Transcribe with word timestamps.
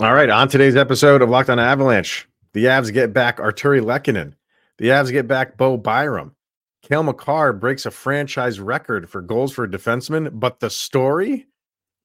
All 0.00 0.14
right, 0.14 0.30
on 0.30 0.48
today's 0.48 0.76
episode 0.76 1.20
of 1.20 1.28
Locked 1.28 1.50
On 1.50 1.58
Avalanche, 1.58 2.26
the 2.54 2.64
Avs 2.64 2.90
get 2.90 3.12
back 3.12 3.36
Artturi 3.36 3.82
Lehkonen. 3.82 4.32
The 4.78 4.86
Avs 4.86 5.12
get 5.12 5.28
back 5.28 5.58
Bo 5.58 5.76
Byram. 5.76 6.34
Cale 6.80 7.02
Makar 7.02 7.52
breaks 7.52 7.84
a 7.84 7.90
franchise 7.90 8.58
record 8.58 9.10
for 9.10 9.20
goals 9.20 9.52
for 9.52 9.64
a 9.64 9.68
defenseman, 9.68 10.30
but 10.40 10.58
the 10.58 10.70
story, 10.70 11.48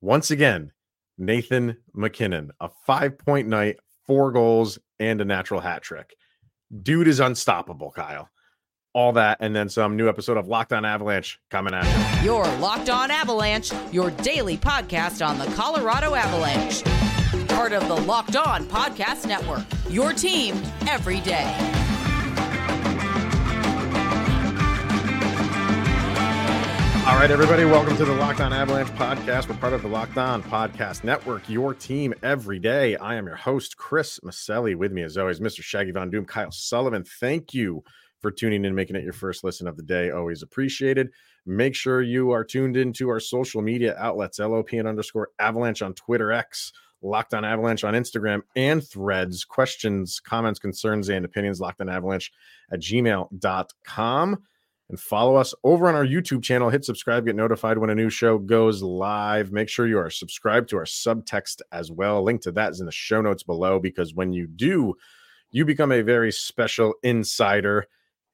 once 0.02 0.29
again, 0.29 0.73
Nathan 1.18 1.77
MacKinnon, 1.93 2.52
a 2.59 2.70
five-point 2.86 3.47
night, 3.47 3.77
four 4.05 4.34
goals, 4.34 4.77
and 5.00 5.21
a 5.21 5.25
natural 5.25 5.62
hat 5.62 5.82
trick. 5.82 6.18
Dude 6.82 7.07
is 7.07 7.21
unstoppable, 7.21 7.91
Kyle. 7.91 8.27
All 8.93 9.14
that 9.14 9.38
and 9.39 9.55
then 9.55 9.70
some 9.70 9.96
new 9.96 10.09
episode 10.09 10.36
of 10.36 10.50
Locked 10.50 10.73
On 10.73 10.84
Avalanche 10.84 11.39
coming 11.50 11.73
you. 11.73 12.25
Your 12.25 12.46
Locked 12.57 12.89
On 12.89 13.09
Avalanche, 13.09 13.71
your 13.93 14.12
daily 14.12 14.57
podcast 14.57 15.25
on 15.25 15.39
the 15.39 15.46
Colorado 15.55 16.14
Avalanche 16.14 16.83
part 17.55 17.71
of 17.71 17.87
the 17.87 17.95
Locked 17.95 18.36
On 18.36 18.65
Podcast 18.65 19.25
Network. 19.25 19.63
Your 19.89 20.11
team 20.11 20.61
every 20.89 21.21
day. 21.21 21.55
All 27.07 27.15
right, 27.15 27.32
everybody, 27.32 27.63
welcome 27.63 27.96
to 27.96 28.04
the 28.04 28.13
Locked 28.13 28.41
On 28.41 28.51
Avalanche 28.51 28.89
podcast. 28.89 29.47
We're 29.47 29.55
part 29.55 29.71
of 29.71 29.82
the 29.83 29.87
Locked 29.87 30.18
On 30.18 30.43
Podcast 30.43 31.05
Network, 31.05 31.47
your 31.47 31.73
team 31.73 32.13
every 32.23 32.59
day. 32.59 32.97
I 32.97 33.16
am 33.16 33.25
your 33.25 33.38
host, 33.38 33.77
Chris 33.77 34.19
Maselli. 34.19 34.75
With 34.75 34.91
me, 34.91 35.03
as 35.03 35.17
always, 35.17 35.39
Mr. 35.39 35.63
Shaggy 35.63 35.91
Von 35.91 36.09
Doom, 36.09 36.25
Kyle 36.25 36.52
Sullivan. 36.52 37.05
Thank 37.05 37.53
you 37.53 37.85
for 38.19 38.31
tuning 38.31 38.66
in, 38.66 38.75
making 38.75 38.97
it 38.97 39.05
your 39.05 39.13
first 39.13 39.45
listen 39.45 39.66
of 39.66 39.77
the 39.77 39.83
day. 39.83 40.11
Always 40.11 40.44
appreciated. 40.44 41.09
Make 41.45 41.73
sure 41.73 42.02
you 42.02 42.31
are 42.31 42.44
tuned 42.44 42.75
into 42.75 43.08
our 43.08 43.22
social 43.22 43.61
media 43.61 43.95
outlets, 43.97 44.39
LOP 44.39 44.73
and 44.73 44.89
underscore 44.89 45.30
Avalanche 45.39 45.81
on 45.81 45.94
Twitter 45.94 46.33
X 46.33 46.73
Locked 47.02 47.33
on 47.33 47.45
Avalanche 47.45 47.83
on 47.83 47.93
Instagram 47.93 48.41
and 48.55 48.83
threads. 48.85 49.45
Questions, 49.45 50.19
comments, 50.19 50.59
concerns, 50.59 51.09
and 51.09 51.25
opinions, 51.25 51.59
locked 51.59 51.81
on 51.81 51.89
avalanche 51.89 52.31
at 52.71 52.79
gmail.com. 52.79 54.37
And 54.87 54.99
follow 54.99 55.35
us 55.35 55.53
over 55.63 55.87
on 55.87 55.95
our 55.95 56.05
YouTube 56.05 56.43
channel. 56.43 56.69
Hit 56.69 56.85
subscribe, 56.85 57.25
get 57.25 57.35
notified 57.35 57.79
when 57.79 57.89
a 57.89 57.95
new 57.95 58.09
show 58.09 58.37
goes 58.37 58.83
live. 58.83 59.52
Make 59.52 59.67
sure 59.67 59.87
you 59.87 59.97
are 59.97 60.11
subscribed 60.11 60.69
to 60.69 60.77
our 60.77 60.85
subtext 60.85 61.61
as 61.71 61.91
well. 61.91 62.19
A 62.19 62.21
link 62.21 62.41
to 62.41 62.52
that 62.52 62.71
is 62.71 62.79
in 62.79 62.85
the 62.85 62.91
show 62.91 63.19
notes 63.19 63.41
below 63.41 63.80
because 63.80 64.13
when 64.13 64.31
you 64.31 64.45
do, 64.45 64.93
you 65.49 65.65
become 65.65 65.91
a 65.91 66.02
very 66.02 66.31
special 66.31 66.93
insider 67.02 67.87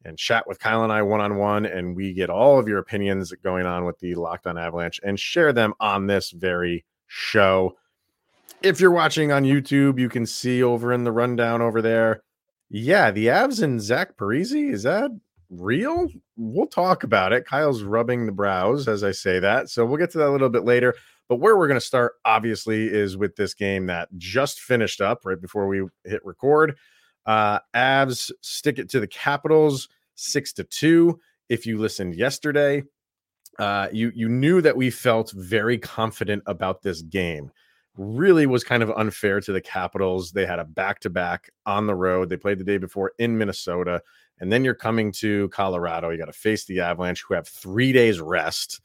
and 0.04 0.18
chat 0.18 0.46
with 0.46 0.60
Kyle 0.60 0.84
and 0.84 0.92
I 0.92 1.04
one 1.04 1.22
on 1.22 1.38
one. 1.38 1.66
And 1.66 1.96
we 1.96 2.14
get 2.14 2.30
all 2.30 2.60
of 2.60 2.68
your 2.68 2.80
opinions 2.80 3.32
going 3.44 3.66
on 3.66 3.86
with 3.86 4.00
the 4.00 4.16
Locked 4.16 4.48
on 4.48 4.58
Avalanche 4.58 5.00
and 5.04 5.18
share 5.18 5.54
them 5.54 5.74
on 5.80 6.08
this 6.08 6.32
very 6.32 6.84
show 7.08 7.78
if 8.62 8.80
you're 8.80 8.92
watching 8.92 9.32
on 9.32 9.44
YouTube, 9.44 10.00
you 10.00 10.10
can 10.10 10.26
see 10.26 10.62
over 10.64 10.94
in 10.94 11.04
the 11.04 11.12
rundown 11.12 11.62
over 11.62 11.82
there. 11.82 12.24
Yeah, 12.70 13.12
the 13.12 13.28
Avs 13.28 13.62
and 13.62 13.82
Zach 13.82 14.18
Parise, 14.18 14.74
is 14.74 14.84
that 14.84 15.12
real? 15.50 16.08
We'll 16.38 16.68
talk 16.68 17.04
about 17.04 17.34
it. 17.34 17.46
Kyle's 17.46 17.84
rubbing 17.84 18.26
the 18.26 18.32
brows 18.32 18.88
as 18.88 19.04
I 19.04 19.12
say 19.12 19.40
that. 19.40 19.70
So 19.70 19.86
we'll 19.86 19.98
get 19.98 20.12
to 20.12 20.18
that 20.20 20.30
a 20.30 20.32
little 20.32 20.50
bit 20.50 20.64
later. 20.64 20.96
But 21.28 21.38
where 21.38 21.58
we're 21.58 21.68
going 21.68 21.80
to 21.80 21.86
start, 21.86 22.14
obviously, 22.26 22.88
is 22.88 23.18
with 23.18 23.36
this 23.36 23.54
game 23.54 23.86
that 23.88 24.10
just 24.18 24.60
finished 24.60 25.02
up 25.02 25.22
right 25.26 25.40
before 25.40 25.68
we 25.68 25.84
hit 26.04 26.26
record. 26.26 26.78
Uh, 27.26 27.60
Avs 27.76 28.32
stick 28.42 28.80
it 28.80 28.90
to 28.90 29.00
the 29.00 29.08
Capitals 29.08 29.88
six 30.16 30.54
to 30.54 30.64
two. 30.64 31.20
If 31.50 31.66
you 31.66 31.78
listened 31.78 32.16
yesterday, 32.16 32.84
uh, 33.60 33.88
you 33.92 34.12
you 34.16 34.28
knew 34.30 34.62
that 34.62 34.76
we 34.76 34.90
felt 34.90 35.32
very 35.32 35.78
confident 35.78 36.44
about 36.48 36.82
this 36.82 37.02
game 37.02 37.52
really 37.98 38.46
was 38.46 38.64
kind 38.64 38.84
of 38.84 38.92
unfair 38.92 39.42
to 39.42 39.52
the 39.52 39.62
Capitals. 39.62 40.32
They 40.32 40.46
had 40.46 40.60
a 40.60 40.66
back 40.66 41.00
to 41.02 41.10
back 41.10 41.50
on 41.66 41.88
the 41.88 41.96
road. 41.96 42.30
They 42.30 42.38
played 42.38 42.60
the 42.60 42.64
day 42.64 42.78
before 42.78 43.14
in 43.20 43.38
Minnesota. 43.38 44.02
And 44.40 44.52
then 44.52 44.64
you're 44.64 44.74
coming 44.74 45.12
to 45.14 45.50
Colorado. 45.50 46.10
You 46.10 46.18
got 46.18 46.26
to 46.26 46.34
face 46.34 46.66
the 46.66 46.80
Avalanche, 46.80 47.24
who 47.28 47.34
have 47.36 47.48
three 47.48 47.92
days 47.92 48.20
rest. 48.20 48.82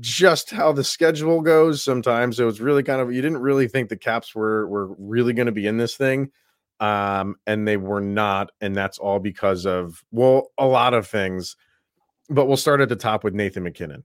Just 0.00 0.50
how 0.50 0.70
the 0.72 0.84
schedule 0.84 1.40
goes 1.40 1.82
sometimes. 1.82 2.38
It 2.38 2.44
was 2.44 2.60
really 2.60 2.84
kind 2.84 3.00
of 3.00 3.12
you 3.12 3.20
didn't 3.20 3.38
really 3.38 3.66
think 3.66 3.88
the 3.88 3.96
Caps 3.96 4.34
were 4.34 4.68
were 4.68 4.94
really 4.96 5.32
going 5.32 5.46
to 5.46 5.52
be 5.52 5.66
in 5.66 5.76
this 5.76 5.96
thing. 5.96 6.30
Um, 6.78 7.34
and 7.48 7.66
they 7.66 7.76
were 7.76 8.00
not, 8.00 8.52
and 8.60 8.76
that's 8.76 8.98
all 8.98 9.18
because 9.18 9.66
of 9.66 10.04
well, 10.12 10.52
a 10.56 10.66
lot 10.66 10.94
of 10.94 11.08
things. 11.08 11.56
But 12.30 12.46
we'll 12.46 12.56
start 12.56 12.80
at 12.80 12.88
the 12.88 12.94
top 12.94 13.24
with 13.24 13.34
Nathan 13.34 13.64
MacKinnon. 13.64 14.04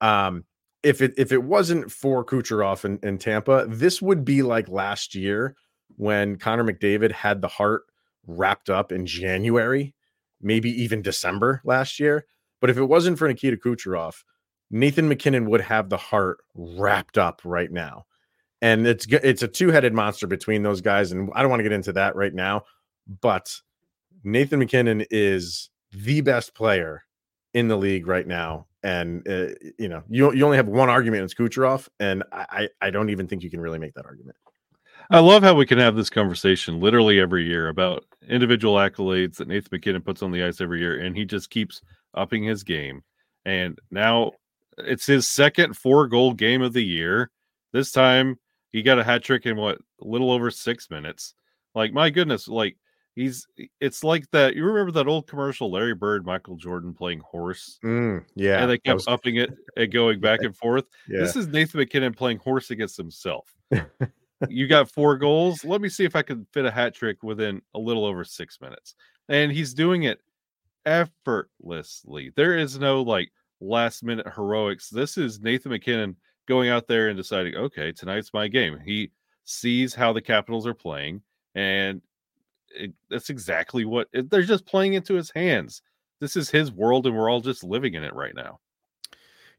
Um, 0.00 0.44
if 0.84 1.00
it 1.00 1.14
if 1.16 1.32
it 1.32 1.42
wasn't 1.42 1.90
for 1.90 2.24
Kucherov 2.24 2.84
in, 2.84 2.98
in 3.02 3.18
Tampa, 3.18 3.66
this 3.68 4.00
would 4.00 4.24
be 4.24 4.42
like 4.42 4.68
last 4.68 5.14
year 5.14 5.56
when 5.96 6.36
Connor 6.36 6.64
McDavid 6.64 7.10
had 7.10 7.40
the 7.40 7.48
Hart 7.48 7.84
wrapped 8.26 8.70
up 8.70 8.92
in 8.92 9.06
January, 9.06 9.94
maybe 10.40 10.70
even 10.70 11.02
December 11.02 11.60
last 11.64 11.98
year. 11.98 12.26
But 12.60 12.70
if 12.70 12.76
it 12.76 12.84
wasn't 12.84 13.18
for 13.18 13.26
Nikita 13.26 13.56
Kucherov, 13.56 14.22
Nathan 14.70 15.08
MacKinnon 15.08 15.48
would 15.50 15.62
have 15.62 15.88
the 15.88 15.96
Hart 15.96 16.38
wrapped 16.54 17.18
up 17.18 17.40
right 17.44 17.72
now. 17.72 18.04
And 18.60 18.86
it's 18.86 19.06
it's 19.10 19.42
a 19.42 19.48
two-headed 19.48 19.94
monster 19.94 20.26
between 20.26 20.62
those 20.62 20.80
guys 20.80 21.12
and 21.12 21.30
I 21.34 21.40
don't 21.40 21.50
want 21.50 21.60
to 21.60 21.64
get 21.64 21.72
into 21.72 21.92
that 21.94 22.14
right 22.14 22.34
now, 22.34 22.64
but 23.20 23.54
Nathan 24.22 24.58
MacKinnon 24.58 25.04
is 25.10 25.70
the 25.92 26.20
best 26.20 26.54
player 26.54 27.04
in 27.54 27.68
the 27.68 27.76
league 27.76 28.06
right 28.06 28.26
now 28.26 28.66
and 28.84 29.26
uh, 29.26 29.46
you 29.78 29.88
know 29.88 30.02
you 30.08 30.32
you 30.34 30.44
only 30.44 30.58
have 30.58 30.68
one 30.68 30.90
argument 30.90 31.24
it's 31.24 31.34
Kucherov, 31.34 31.88
and 31.98 32.22
I 32.30 32.68
I 32.80 32.90
don't 32.90 33.10
even 33.10 33.26
think 33.26 33.42
you 33.42 33.50
can 33.50 33.60
really 33.60 33.78
make 33.78 33.94
that 33.94 34.06
argument. 34.06 34.36
I 35.10 35.18
love 35.18 35.42
how 35.42 35.54
we 35.54 35.66
can 35.66 35.78
have 35.78 35.96
this 35.96 36.10
conversation 36.10 36.80
literally 36.80 37.20
every 37.20 37.44
year 37.44 37.68
about 37.68 38.04
individual 38.28 38.76
accolades 38.76 39.36
that 39.36 39.48
Nathan 39.48 39.68
MacKinnon 39.72 40.02
puts 40.02 40.22
on 40.22 40.30
the 40.30 40.44
ice 40.44 40.60
every 40.60 40.80
year, 40.80 41.00
and 41.00 41.16
he 41.16 41.24
just 41.24 41.50
keeps 41.50 41.82
upping 42.14 42.44
his 42.44 42.62
game. 42.62 43.02
And 43.44 43.78
now 43.90 44.32
it's 44.78 45.06
his 45.06 45.28
second 45.28 45.76
four 45.76 46.06
goal 46.06 46.32
game 46.32 46.62
of 46.62 46.72
the 46.72 46.84
year. 46.84 47.30
This 47.72 47.90
time 47.90 48.38
he 48.70 48.82
got 48.82 48.98
a 48.98 49.04
hat 49.04 49.24
trick 49.24 49.46
in 49.46 49.56
what 49.56 49.78
little 50.00 50.30
over 50.30 50.50
six 50.50 50.90
minutes. 50.90 51.34
Like 51.74 51.92
my 51.92 52.10
goodness, 52.10 52.48
like 52.48 52.76
He's 53.14 53.46
it's 53.80 54.02
like 54.02 54.28
that. 54.32 54.56
You 54.56 54.64
remember 54.64 54.90
that 54.92 55.06
old 55.06 55.28
commercial, 55.28 55.70
Larry 55.70 55.94
Bird, 55.94 56.26
Michael 56.26 56.56
Jordan 56.56 56.92
playing 56.92 57.20
horse? 57.20 57.78
Mm, 57.84 58.24
yeah, 58.34 58.60
and 58.60 58.70
they 58.70 58.78
kept 58.78 58.94
was... 58.94 59.08
upping 59.08 59.36
it 59.36 59.50
and 59.76 59.92
going 59.92 60.20
back 60.20 60.42
and 60.42 60.56
forth. 60.56 60.84
Yeah. 61.08 61.20
This 61.20 61.36
is 61.36 61.46
Nathan 61.46 61.78
MacKinnon 61.78 62.14
playing 62.14 62.38
horse 62.38 62.70
against 62.70 62.96
himself. 62.96 63.54
you 64.48 64.66
got 64.66 64.90
four 64.90 65.16
goals. 65.16 65.64
Let 65.64 65.80
me 65.80 65.88
see 65.88 66.04
if 66.04 66.16
I 66.16 66.22
can 66.22 66.46
fit 66.52 66.64
a 66.64 66.70
hat 66.70 66.94
trick 66.94 67.22
within 67.22 67.62
a 67.74 67.78
little 67.78 68.04
over 68.04 68.24
six 68.24 68.60
minutes. 68.60 68.96
And 69.28 69.52
he's 69.52 69.74
doing 69.74 70.02
it 70.04 70.18
effortlessly. 70.84 72.32
There 72.34 72.56
is 72.56 72.78
no 72.78 73.02
like 73.02 73.30
last 73.60 74.02
minute 74.02 74.26
heroics. 74.34 74.90
This 74.90 75.16
is 75.16 75.40
Nathan 75.40 75.70
MacKinnon 75.70 76.16
going 76.46 76.68
out 76.68 76.88
there 76.88 77.08
and 77.08 77.16
deciding, 77.16 77.54
okay, 77.54 77.92
tonight's 77.92 78.32
my 78.34 78.48
game. 78.48 78.78
He 78.84 79.12
sees 79.44 79.94
how 79.94 80.12
the 80.12 80.20
Capitals 80.20 80.66
are 80.66 80.74
playing 80.74 81.22
and 81.54 82.02
it, 82.74 82.92
that's 83.10 83.30
exactly 83.30 83.84
what 83.84 84.08
it, 84.12 84.30
they're 84.30 84.42
just 84.42 84.66
playing 84.66 84.94
into 84.94 85.14
his 85.14 85.30
hands. 85.30 85.82
This 86.20 86.36
is 86.36 86.50
his 86.50 86.72
world, 86.72 87.06
and 87.06 87.16
we're 87.16 87.30
all 87.30 87.40
just 87.40 87.64
living 87.64 87.94
in 87.94 88.04
it 88.04 88.14
right 88.14 88.34
now. 88.34 88.60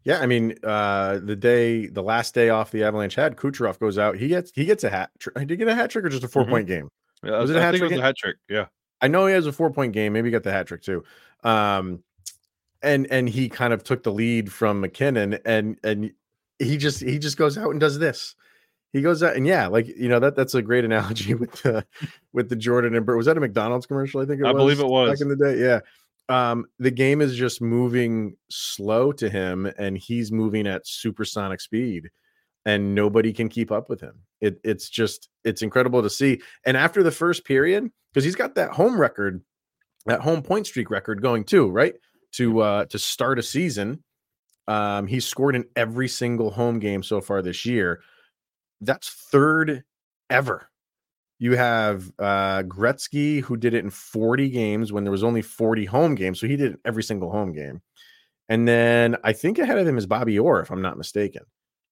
Yeah, 0.03 0.19
I 0.19 0.27
mean, 0.27 0.55
uh, 0.63 1.19
the 1.23 1.35
day, 1.35 1.87
the 1.87 2.03
last 2.03 2.35
day 2.35 2.49
off 2.49 2.71
the 2.71 2.83
Avalanche 2.83 3.15
had, 3.15 3.35
Kucherov 3.35 3.79
goes 3.79 3.97
out. 3.97 4.17
He 4.17 4.27
gets 4.27 4.51
he 4.53 4.65
gets 4.65 4.83
a 4.83 4.89
hat. 4.89 5.09
trick. 5.19 5.35
Did 5.35 5.49
he 5.49 5.55
get 5.57 5.67
a 5.67 5.75
hat 5.75 5.89
trick 5.89 6.05
or 6.05 6.09
just 6.09 6.23
a 6.23 6.27
4 6.27 6.43
mm-hmm. 6.43 6.51
point 6.51 6.67
game? 6.67 6.89
Yeah, 7.23 7.39
was 7.39 7.49
it 7.49 7.57
a 7.57 7.61
hat 7.61 7.71
trick? 7.71 7.91
It 7.91 7.95
was 7.95 7.99
a 7.99 8.03
hat 8.03 8.15
trick. 8.17 8.37
Yeah, 8.47 8.65
I 9.01 9.07
know 9.07 9.25
he 9.25 9.33
has 9.33 9.47
a 9.47 9.51
four 9.51 9.71
point 9.71 9.93
game. 9.93 10.13
Maybe 10.13 10.27
he 10.27 10.31
got 10.31 10.43
the 10.43 10.51
hat 10.51 10.67
trick 10.67 10.81
too. 10.81 11.03
Um, 11.43 12.03
and 12.81 13.07
and 13.11 13.27
he 13.27 13.49
kind 13.49 13.73
of 13.73 13.83
took 13.83 14.03
the 14.03 14.11
lead 14.11 14.51
from 14.51 14.81
MacKinnon, 14.81 15.39
and 15.45 15.77
and 15.83 16.11
he 16.59 16.77
just 16.77 17.01
he 17.01 17.17
just 17.17 17.37
goes 17.37 17.57
out 17.57 17.71
and 17.71 17.79
does 17.79 17.99
this 17.99 18.35
he 18.95 19.01
goes 19.01 19.21
out 19.21 19.35
and 19.35 19.45
yeah, 19.45 19.67
like 19.67 19.87
you 19.87 20.07
know 20.07 20.19
that 20.19 20.37
that's 20.37 20.55
a 20.55 20.61
great 20.61 20.85
analogy 20.85 21.33
with 21.33 21.51
the 21.63 21.85
with 22.31 22.47
the 22.47 22.55
Jordan 22.55 22.95
and 22.95 23.05
Bird. 23.05 23.17
Was 23.17 23.25
that 23.25 23.35
a 23.35 23.41
McDonald's 23.41 23.85
commercial? 23.85 24.21
I 24.21 24.25
think 24.25 24.39
it 24.39 24.45
I 24.45 24.53
was, 24.53 24.61
believe 24.61 24.79
it 24.79 24.87
was 24.87 25.09
back 25.09 25.21
in 25.21 25.27
the 25.27 25.35
day. 25.35 25.59
Yeah. 25.59 25.79
Um, 26.29 26.65
the 26.79 26.91
game 26.91 27.19
is 27.19 27.35
just 27.35 27.61
moving 27.61 28.37
slow 28.49 29.11
to 29.11 29.29
him, 29.29 29.69
and 29.77 29.97
he's 29.97 30.31
moving 30.31 30.65
at 30.65 30.87
supersonic 30.87 31.59
speed, 31.59 32.09
and 32.65 32.95
nobody 32.95 33.33
can 33.33 33.49
keep 33.49 33.69
up 33.69 33.89
with 33.89 33.99
him. 33.99 34.13
It, 34.39 34.61
it's 34.63 34.87
just 34.87 35.27
it's 35.43 35.61
incredible 35.61 36.01
to 36.01 36.09
see. 36.09 36.41
And 36.65 36.77
after 36.77 37.03
the 37.03 37.11
first 37.11 37.43
period, 37.43 37.91
because 38.13 38.23
he's 38.23 38.35
got 38.35 38.55
that 38.55 38.71
home 38.71 38.99
record, 38.99 39.43
that 40.05 40.21
home 40.21 40.41
point 40.41 40.67
streak 40.67 40.89
record 40.89 41.21
going 41.21 41.43
too, 41.43 41.69
right? 41.69 41.95
To 42.35 42.61
uh 42.61 42.85
to 42.85 42.97
start 42.97 43.39
a 43.39 43.43
season. 43.43 44.05
Um, 44.69 45.05
he's 45.05 45.27
scored 45.27 45.57
in 45.57 45.65
every 45.75 46.07
single 46.07 46.49
home 46.49 46.79
game 46.79 47.03
so 47.03 47.19
far 47.19 47.41
this 47.41 47.65
year 47.65 47.99
that's 48.85 49.09
third 49.09 49.83
ever. 50.29 50.69
You 51.37 51.57
have 51.57 52.11
uh, 52.17 52.63
Gretzky, 52.63 53.41
who 53.41 53.57
did 53.57 53.73
it 53.73 53.83
in 53.83 53.89
40 53.89 54.49
games 54.49 54.93
when 54.93 55.03
there 55.03 55.11
was 55.11 55.23
only 55.23 55.41
40 55.41 55.85
home 55.85 56.15
games. 56.15 56.39
So 56.39 56.47
he 56.47 56.55
did 56.55 56.73
it 56.73 56.79
every 56.85 57.03
single 57.03 57.31
home 57.31 57.51
game. 57.51 57.81
And 58.47 58.67
then 58.67 59.17
I 59.23 59.33
think 59.33 59.59
ahead 59.59 59.77
of 59.77 59.87
him 59.87 59.97
is 59.97 60.05
Bobby 60.05 60.39
Orr, 60.39 60.61
if 60.61 60.71
I'm 60.71 60.81
not 60.81 60.97
mistaken. 60.97 61.43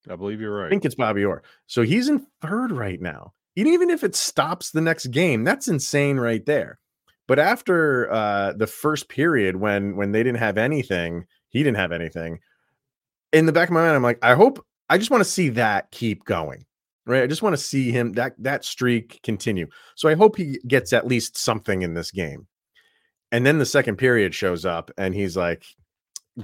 I 0.09 0.15
believe 0.15 0.39
you're 0.39 0.55
right. 0.55 0.67
I 0.67 0.69
think 0.69 0.85
it's 0.85 0.95
Bobby 0.95 1.25
Orr. 1.25 1.43
So 1.67 1.81
he's 1.81 2.09
in 2.09 2.25
third 2.41 2.71
right 2.71 3.01
now. 3.01 3.33
And 3.57 3.67
Even 3.67 3.89
if 3.89 4.03
it 4.03 4.15
stops 4.15 4.71
the 4.71 4.81
next 4.81 5.07
game, 5.07 5.43
that's 5.43 5.67
insane 5.67 6.17
right 6.17 6.45
there. 6.45 6.79
But 7.27 7.39
after 7.39 8.11
uh, 8.11 8.53
the 8.53 8.67
first 8.67 9.07
period, 9.07 9.55
when 9.55 9.95
when 9.95 10.11
they 10.11 10.23
didn't 10.23 10.39
have 10.39 10.57
anything, 10.57 11.25
he 11.49 11.63
didn't 11.63 11.77
have 11.77 11.91
anything. 11.91 12.39
In 13.31 13.45
the 13.45 13.53
back 13.53 13.69
of 13.69 13.73
my 13.73 13.81
mind, 13.81 13.95
I'm 13.95 14.03
like, 14.03 14.19
I 14.21 14.33
hope 14.33 14.65
I 14.89 14.97
just 14.97 15.09
want 15.09 15.23
to 15.23 15.29
see 15.29 15.49
that 15.49 15.89
keep 15.91 16.25
going. 16.25 16.65
Right. 17.05 17.23
I 17.23 17.27
just 17.27 17.41
want 17.41 17.53
to 17.53 17.61
see 17.61 17.91
him 17.91 18.13
that 18.13 18.33
that 18.39 18.63
streak 18.63 19.19
continue. 19.23 19.67
So 19.95 20.07
I 20.07 20.15
hope 20.15 20.37
he 20.37 20.59
gets 20.65 20.93
at 20.93 21.05
least 21.05 21.37
something 21.37 21.81
in 21.81 21.93
this 21.93 22.11
game. 22.11 22.47
And 23.31 23.45
then 23.45 23.57
the 23.57 23.65
second 23.65 23.97
period 23.97 24.33
shows 24.33 24.65
up 24.65 24.89
and 24.97 25.13
he's 25.13 25.35
like, 25.35 25.65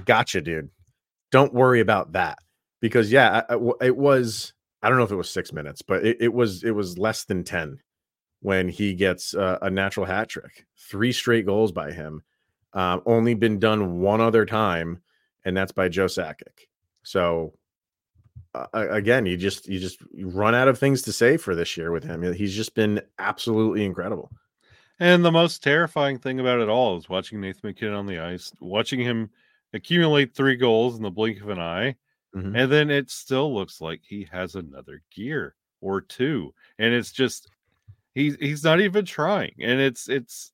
Gotcha, 0.04 0.40
dude. 0.42 0.68
Don't 1.32 1.54
worry 1.54 1.80
about 1.80 2.12
that. 2.12 2.38
Because 2.80 3.10
yeah, 3.10 3.42
it 3.80 3.96
was 3.96 4.52
I 4.82 4.88
don't 4.88 4.98
know 4.98 5.04
if 5.04 5.12
it 5.12 5.16
was 5.16 5.30
six 5.30 5.52
minutes, 5.52 5.82
but 5.82 6.04
it, 6.04 6.18
it 6.20 6.34
was 6.34 6.64
it 6.64 6.72
was 6.72 6.98
less 6.98 7.24
than 7.24 7.44
10 7.44 7.78
when 8.40 8.68
he 8.68 8.94
gets 8.94 9.34
a 9.34 9.70
natural 9.70 10.06
hat 10.06 10.28
trick. 10.28 10.66
Three 10.76 11.12
straight 11.12 11.46
goals 11.46 11.72
by 11.72 11.92
him. 11.92 12.22
Uh, 12.72 13.00
only 13.04 13.34
been 13.34 13.58
done 13.58 14.00
one 14.00 14.20
other 14.20 14.46
time, 14.46 15.02
and 15.44 15.56
that's 15.56 15.72
by 15.72 15.88
Joe 15.88 16.06
Sakic. 16.06 16.68
So 17.02 17.54
uh, 18.54 18.66
again, 18.72 19.26
you 19.26 19.36
just 19.36 19.68
you 19.68 19.78
just 19.78 20.02
run 20.22 20.54
out 20.54 20.68
of 20.68 20.78
things 20.78 21.02
to 21.02 21.12
say 21.12 21.36
for 21.36 21.54
this 21.54 21.76
year 21.76 21.92
with 21.92 22.04
him. 22.04 22.22
He's 22.32 22.54
just 22.54 22.74
been 22.74 23.00
absolutely 23.18 23.84
incredible. 23.84 24.30
And 24.98 25.24
the 25.24 25.32
most 25.32 25.62
terrifying 25.62 26.18
thing 26.18 26.40
about 26.40 26.60
it 26.60 26.68
all 26.68 26.98
is 26.98 27.08
watching 27.08 27.40
Nathan 27.40 27.60
MacKinnon 27.64 27.94
on 27.94 28.06
the 28.06 28.18
ice, 28.18 28.52
watching 28.60 29.00
him 29.00 29.30
accumulate 29.72 30.34
three 30.34 30.56
goals 30.56 30.96
in 30.96 31.02
the 31.02 31.10
blink 31.10 31.40
of 31.40 31.48
an 31.48 31.58
eye, 31.58 31.96
mm-hmm. 32.34 32.54
and 32.54 32.70
then 32.70 32.90
it 32.90 33.10
still 33.10 33.54
looks 33.54 33.80
like 33.80 34.00
he 34.02 34.28
has 34.30 34.56
another 34.56 35.02
gear 35.14 35.54
or 35.80 36.00
two, 36.00 36.52
and 36.78 36.92
it's 36.92 37.12
just 37.12 37.48
he's 38.14 38.36
he's 38.36 38.64
not 38.64 38.80
even 38.80 39.04
trying, 39.04 39.54
and 39.60 39.80
it's 39.80 40.08
it's 40.08 40.52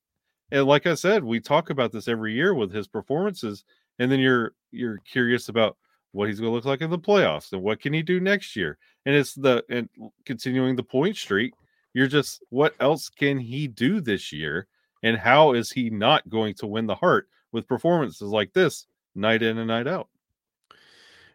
and 0.52 0.64
like 0.66 0.86
I 0.86 0.94
said, 0.94 1.24
we 1.24 1.40
talk 1.40 1.70
about 1.70 1.92
this 1.92 2.08
every 2.08 2.32
year 2.32 2.54
with 2.54 2.72
his 2.72 2.86
performances, 2.86 3.64
and 3.98 4.12
then 4.12 4.20
you're 4.20 4.52
you're 4.70 4.98
curious 4.98 5.48
about 5.48 5.76
what 6.16 6.28
he's 6.28 6.40
going 6.40 6.50
to 6.50 6.54
look 6.54 6.64
like 6.64 6.80
in 6.80 6.90
the 6.90 6.98
playoffs 6.98 7.52
and 7.52 7.62
what 7.62 7.80
can 7.80 7.92
he 7.92 8.02
do 8.02 8.18
next 8.20 8.56
year, 8.56 8.78
and 9.04 9.14
it's 9.14 9.34
the 9.34 9.64
and 9.68 9.88
continuing 10.24 10.76
the 10.76 10.82
point 10.82 11.16
streak. 11.16 11.52
You're 11.92 12.06
just 12.06 12.42
what 12.50 12.74
else 12.80 13.08
can 13.08 13.38
he 13.38 13.68
do 13.68 14.00
this 14.00 14.32
year, 14.32 14.66
and 15.02 15.16
how 15.16 15.52
is 15.52 15.70
he 15.70 15.90
not 15.90 16.28
going 16.28 16.54
to 16.56 16.66
win 16.66 16.86
the 16.86 16.94
Hart 16.94 17.28
with 17.52 17.68
performances 17.68 18.30
like 18.30 18.52
this 18.52 18.86
night 19.14 19.42
in 19.42 19.58
and 19.58 19.68
night 19.68 19.86
out? 19.86 20.08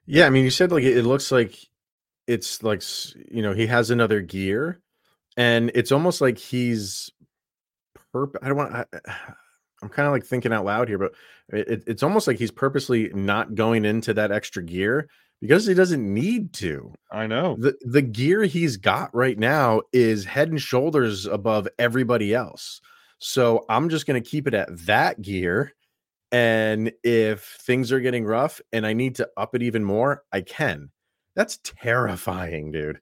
Yeah, 0.05 0.25
I 0.25 0.29
mean, 0.29 0.43
you 0.43 0.51
said 0.51 0.71
like 0.71 0.83
it 0.83 1.03
looks 1.03 1.31
like 1.31 1.55
it's 2.27 2.63
like 2.63 2.81
you 3.31 3.41
know 3.41 3.53
he 3.53 3.67
has 3.67 3.89
another 3.89 4.21
gear 4.21 4.79
and 5.37 5.71
it's 5.75 5.91
almost 5.91 6.21
like 6.21 6.37
he's 6.37 7.11
perp 8.13 8.35
I 8.41 8.47
don't 8.47 8.57
want 8.57 8.73
I, 8.73 8.85
I'm 9.81 9.89
kind 9.89 10.07
of 10.07 10.11
like 10.11 10.25
thinking 10.25 10.53
out 10.53 10.65
loud 10.65 10.87
here, 10.87 10.97
but 10.97 11.13
it, 11.49 11.83
it's 11.87 12.03
almost 12.03 12.27
like 12.27 12.37
he's 12.37 12.51
purposely 12.51 13.09
not 13.13 13.55
going 13.55 13.85
into 13.85 14.13
that 14.13 14.31
extra 14.31 14.63
gear 14.63 15.09
because 15.41 15.65
he 15.65 15.73
doesn't 15.73 16.13
need 16.13 16.53
to. 16.53 16.93
I 17.11 17.27
know. 17.27 17.55
The 17.59 17.75
the 17.81 18.01
gear 18.01 18.43
he's 18.43 18.77
got 18.77 19.13
right 19.13 19.37
now 19.37 19.81
is 19.91 20.25
head 20.25 20.49
and 20.49 20.61
shoulders 20.61 21.25
above 21.25 21.67
everybody 21.79 22.33
else. 22.33 22.81
So 23.19 23.65
I'm 23.69 23.89
just 23.89 24.05
going 24.05 24.21
to 24.21 24.29
keep 24.29 24.47
it 24.47 24.53
at 24.53 24.69
that 24.85 25.21
gear 25.21 25.73
and 26.31 26.91
if 27.03 27.57
things 27.61 27.91
are 27.91 27.99
getting 27.99 28.25
rough 28.25 28.61
and 28.71 28.85
I 28.87 28.93
need 28.93 29.15
to 29.15 29.29
up 29.35 29.53
it 29.53 29.61
even 29.61 29.83
more, 29.83 30.23
I 30.31 30.41
can. 30.41 30.89
That's 31.35 31.59
terrifying, 31.63 32.71
dude. 32.71 32.99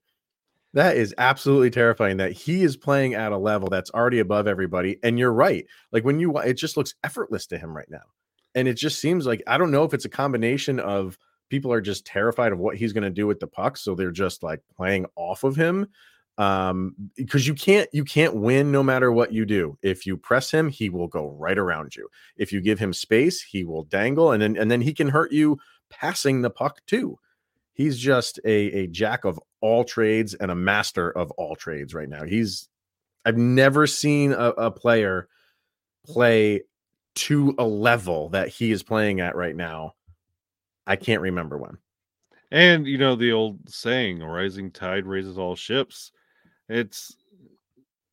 That 0.73 0.97
is 0.97 1.15
absolutely 1.17 1.71
terrifying 1.71 2.17
that 2.17 2.31
he 2.31 2.63
is 2.63 2.77
playing 2.77 3.15
at 3.15 3.31
a 3.31 3.37
level 3.37 3.69
that's 3.69 3.89
already 3.91 4.19
above 4.19 4.47
everybody. 4.47 4.99
And 5.01 5.17
you're 5.17 5.33
right. 5.33 5.65
Like 5.91 6.05
when 6.05 6.19
you, 6.19 6.37
it 6.39 6.53
just 6.53 6.77
looks 6.77 6.93
effortless 7.03 7.47
to 7.47 7.57
him 7.57 7.75
right 7.75 7.89
now. 7.89 8.03
And 8.55 8.67
it 8.67 8.75
just 8.75 8.99
seems 8.99 9.25
like, 9.25 9.41
I 9.47 9.57
don't 9.57 9.71
know 9.71 9.83
if 9.83 9.93
it's 9.93 10.05
a 10.05 10.09
combination 10.09 10.79
of 10.79 11.17
people 11.49 11.71
are 11.71 11.81
just 11.81 12.05
terrified 12.05 12.51
of 12.51 12.59
what 12.59 12.75
he's 12.75 12.93
going 12.93 13.03
to 13.03 13.09
do 13.09 13.25
with 13.25 13.39
the 13.39 13.47
puck. 13.47 13.77
So 13.77 13.95
they're 13.95 14.11
just 14.11 14.43
like 14.43 14.61
playing 14.75 15.07
off 15.15 15.43
of 15.43 15.55
him. 15.55 15.87
Um, 16.37 16.95
because 17.17 17.47
you 17.47 17.53
can't, 17.53 17.89
you 17.91 18.05
can't 18.05 18.35
win 18.35 18.71
no 18.71 18.81
matter 18.81 19.11
what 19.11 19.33
you 19.33 19.45
do. 19.45 19.77
If 19.81 20.05
you 20.05 20.15
press 20.15 20.51
him, 20.51 20.69
he 20.69 20.89
will 20.89 21.07
go 21.07 21.31
right 21.31 21.57
around 21.57 21.97
you. 21.97 22.07
If 22.37 22.53
you 22.53 22.61
give 22.61 22.79
him 22.79 22.93
space, 22.93 23.41
he 23.41 23.65
will 23.65 23.83
dangle 23.83 24.31
and 24.31 24.41
then, 24.41 24.55
and 24.55 24.71
then 24.71 24.79
he 24.79 24.93
can 24.93 25.09
hurt 25.09 25.33
you 25.33 25.57
passing 25.89 26.41
the 26.41 26.49
puck 26.49 26.79
too 26.85 27.19
he's 27.79 27.97
just 27.97 28.41
a, 28.43 28.51
a 28.51 28.87
jack 28.87 29.23
of 29.23 29.39
all 29.61 29.83
trades 29.83 30.33
and 30.33 30.51
a 30.51 30.55
master 30.55 31.11
of 31.11 31.31
all 31.31 31.55
trades 31.55 31.93
right 31.93 32.09
now. 32.09 32.23
He's 32.23 32.67
I've 33.25 33.37
never 33.37 33.85
seen 33.87 34.31
a, 34.31 34.49
a 34.51 34.71
player 34.71 35.27
play 36.05 36.61
to 37.15 37.53
a 37.57 37.65
level 37.65 38.29
that 38.29 38.47
he 38.47 38.71
is 38.71 38.83
playing 38.83 39.19
at 39.19 39.35
right 39.35 39.55
now. 39.55 39.93
I 40.87 40.95
can't 40.95 41.21
remember 41.21 41.57
when. 41.57 41.77
And 42.51 42.87
you 42.87 42.97
know 42.97 43.15
the 43.15 43.31
old 43.31 43.69
saying, 43.69 44.21
"A 44.21 44.27
"Rising 44.27 44.71
tide 44.71 45.05
raises 45.05 45.37
all 45.37 45.55
ships." 45.55 46.11
It's 46.67 47.15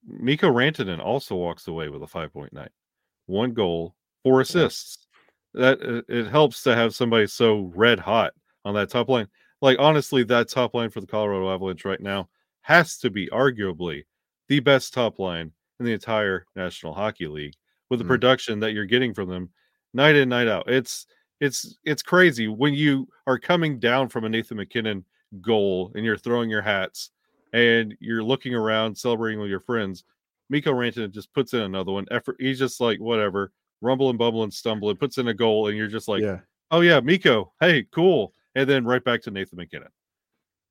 Mikko 0.06 0.52
Rantanen 0.52 1.00
also 1.00 1.34
walks 1.34 1.68
away 1.68 1.88
with 1.88 2.02
a 2.02 2.06
five 2.06 2.32
point 2.32 2.52
night, 2.52 2.70
one 3.26 3.54
goal, 3.54 3.94
four 4.22 4.40
assists. 4.40 5.06
That 5.54 5.80
uh, 5.80 6.02
it 6.08 6.26
helps 6.26 6.62
to 6.64 6.74
have 6.74 6.94
somebody 6.94 7.26
so 7.26 7.72
red 7.74 7.98
hot 7.98 8.34
on 8.64 8.74
that 8.74 8.90
top 8.90 9.08
line 9.08 9.28
like 9.62 9.78
honestly, 9.78 10.22
that 10.24 10.48
top 10.48 10.74
line 10.74 10.90
for 10.90 11.00
the 11.00 11.06
Colorado 11.06 11.52
Avalanche 11.52 11.84
right 11.84 12.00
now 12.00 12.28
has 12.62 12.98
to 12.98 13.10
be 13.10 13.28
arguably 13.28 14.04
the 14.48 14.60
best 14.60 14.92
top 14.92 15.18
line 15.18 15.52
in 15.80 15.86
the 15.86 15.92
entire 15.92 16.46
National 16.56 16.94
Hockey 16.94 17.26
League 17.26 17.54
with 17.90 17.98
the 17.98 18.04
mm. 18.04 18.08
production 18.08 18.60
that 18.60 18.72
you're 18.72 18.84
getting 18.84 19.14
from 19.14 19.28
them 19.28 19.50
night 19.94 20.16
in 20.16 20.28
night 20.28 20.48
out. 20.48 20.68
It's 20.68 21.06
it's 21.40 21.78
it's 21.84 22.02
crazy 22.02 22.48
when 22.48 22.74
you 22.74 23.08
are 23.26 23.38
coming 23.38 23.78
down 23.78 24.08
from 24.08 24.24
a 24.24 24.28
Nathan 24.28 24.56
MacKinnon 24.56 25.04
goal 25.40 25.92
and 25.94 26.04
you're 26.04 26.16
throwing 26.16 26.50
your 26.50 26.62
hats 26.62 27.10
and 27.52 27.94
you're 28.00 28.22
looking 28.22 28.54
around 28.54 28.96
celebrating 28.96 29.40
with 29.40 29.50
your 29.50 29.60
friends. 29.60 30.04
Mikko 30.48 30.72
Rantanen 30.72 31.10
just 31.10 31.32
puts 31.32 31.54
in 31.54 31.60
another 31.60 31.92
one. 31.92 32.06
Effort. 32.10 32.36
He's 32.38 32.58
just 32.58 32.80
like 32.80 33.00
whatever, 33.00 33.52
rumble 33.80 34.10
and 34.10 34.18
bubble 34.18 34.44
and 34.44 34.52
stumble 34.52 34.88
stumbling, 34.88 34.96
puts 34.96 35.18
in 35.18 35.28
a 35.28 35.34
goal, 35.34 35.68
and 35.68 35.76
you're 35.76 35.88
just 35.88 36.08
like, 36.08 36.22
yeah. 36.22 36.38
oh 36.70 36.80
yeah, 36.80 37.00
Mikko. 37.00 37.52
hey, 37.60 37.86
cool 37.90 38.32
and 38.56 38.68
then 38.68 38.84
right 38.84 39.04
back 39.04 39.22
to 39.22 39.30
Nathan 39.30 39.58
MacKinnon. 39.58 39.90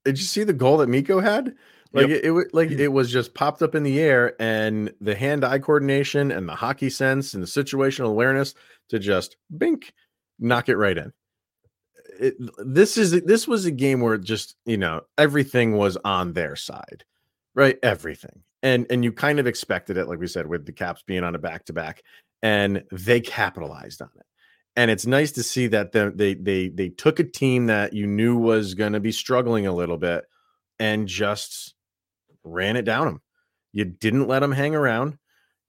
Did 0.04 0.18
you 0.18 0.24
see 0.24 0.44
the 0.44 0.52
goal 0.52 0.78
that 0.78 0.88
Mikko 0.88 1.20
had? 1.20 1.54
Like 1.92 2.08
yep. 2.08 2.24
it, 2.24 2.26
it, 2.26 2.54
like 2.54 2.68
hmm. 2.68 2.80
it 2.80 2.92
was 2.92 3.10
just 3.10 3.32
popped 3.32 3.62
up 3.62 3.74
in 3.74 3.84
the 3.84 4.00
air, 4.00 4.34
and 4.42 4.92
the 5.00 5.14
hand-eye 5.14 5.60
coordination 5.60 6.30
and 6.30 6.48
the 6.48 6.54
hockey 6.54 6.90
sense 6.90 7.32
and 7.32 7.42
the 7.42 7.46
situational 7.46 8.08
awareness 8.08 8.54
to 8.90 8.98
just 8.98 9.36
bink, 9.56 9.94
knock 10.38 10.68
it 10.68 10.76
right 10.76 10.98
in. 10.98 11.12
It, 12.20 12.34
this 12.58 12.98
is 12.98 13.12
this 13.22 13.46
was 13.48 13.64
a 13.64 13.70
game 13.70 14.00
where 14.00 14.18
just 14.18 14.56
you 14.66 14.76
know 14.76 15.02
everything 15.16 15.76
was 15.76 15.96
on 16.04 16.32
their 16.32 16.56
side, 16.56 17.04
right? 17.54 17.78
Everything, 17.82 18.42
and 18.62 18.86
and 18.90 19.04
you 19.04 19.12
kind 19.12 19.38
of 19.38 19.46
expected 19.46 19.96
it, 19.96 20.08
like 20.08 20.18
we 20.18 20.26
said, 20.26 20.48
with 20.48 20.66
the 20.66 20.72
Caps 20.72 21.02
being 21.06 21.22
on 21.22 21.36
a 21.36 21.38
back-to-back, 21.38 22.02
and 22.42 22.82
they 22.90 23.20
capitalized 23.20 24.02
on 24.02 24.10
it 24.16 24.26
and 24.76 24.90
it's 24.90 25.06
nice 25.06 25.32
to 25.32 25.42
see 25.42 25.66
that 25.68 25.92
the, 25.92 26.12
they 26.14 26.34
they 26.34 26.68
they 26.68 26.90
took 26.90 27.18
a 27.18 27.24
team 27.24 27.66
that 27.66 27.94
you 27.94 28.06
knew 28.06 28.36
was 28.36 28.74
going 28.74 28.92
to 28.92 29.00
be 29.00 29.12
struggling 29.12 29.66
a 29.66 29.74
little 29.74 29.96
bit 29.96 30.24
and 30.78 31.08
just 31.08 31.74
ran 32.44 32.76
it 32.76 32.84
down 32.84 33.06
them. 33.06 33.22
You 33.72 33.86
didn't 33.86 34.28
let 34.28 34.40
them 34.40 34.52
hang 34.52 34.74
around. 34.74 35.18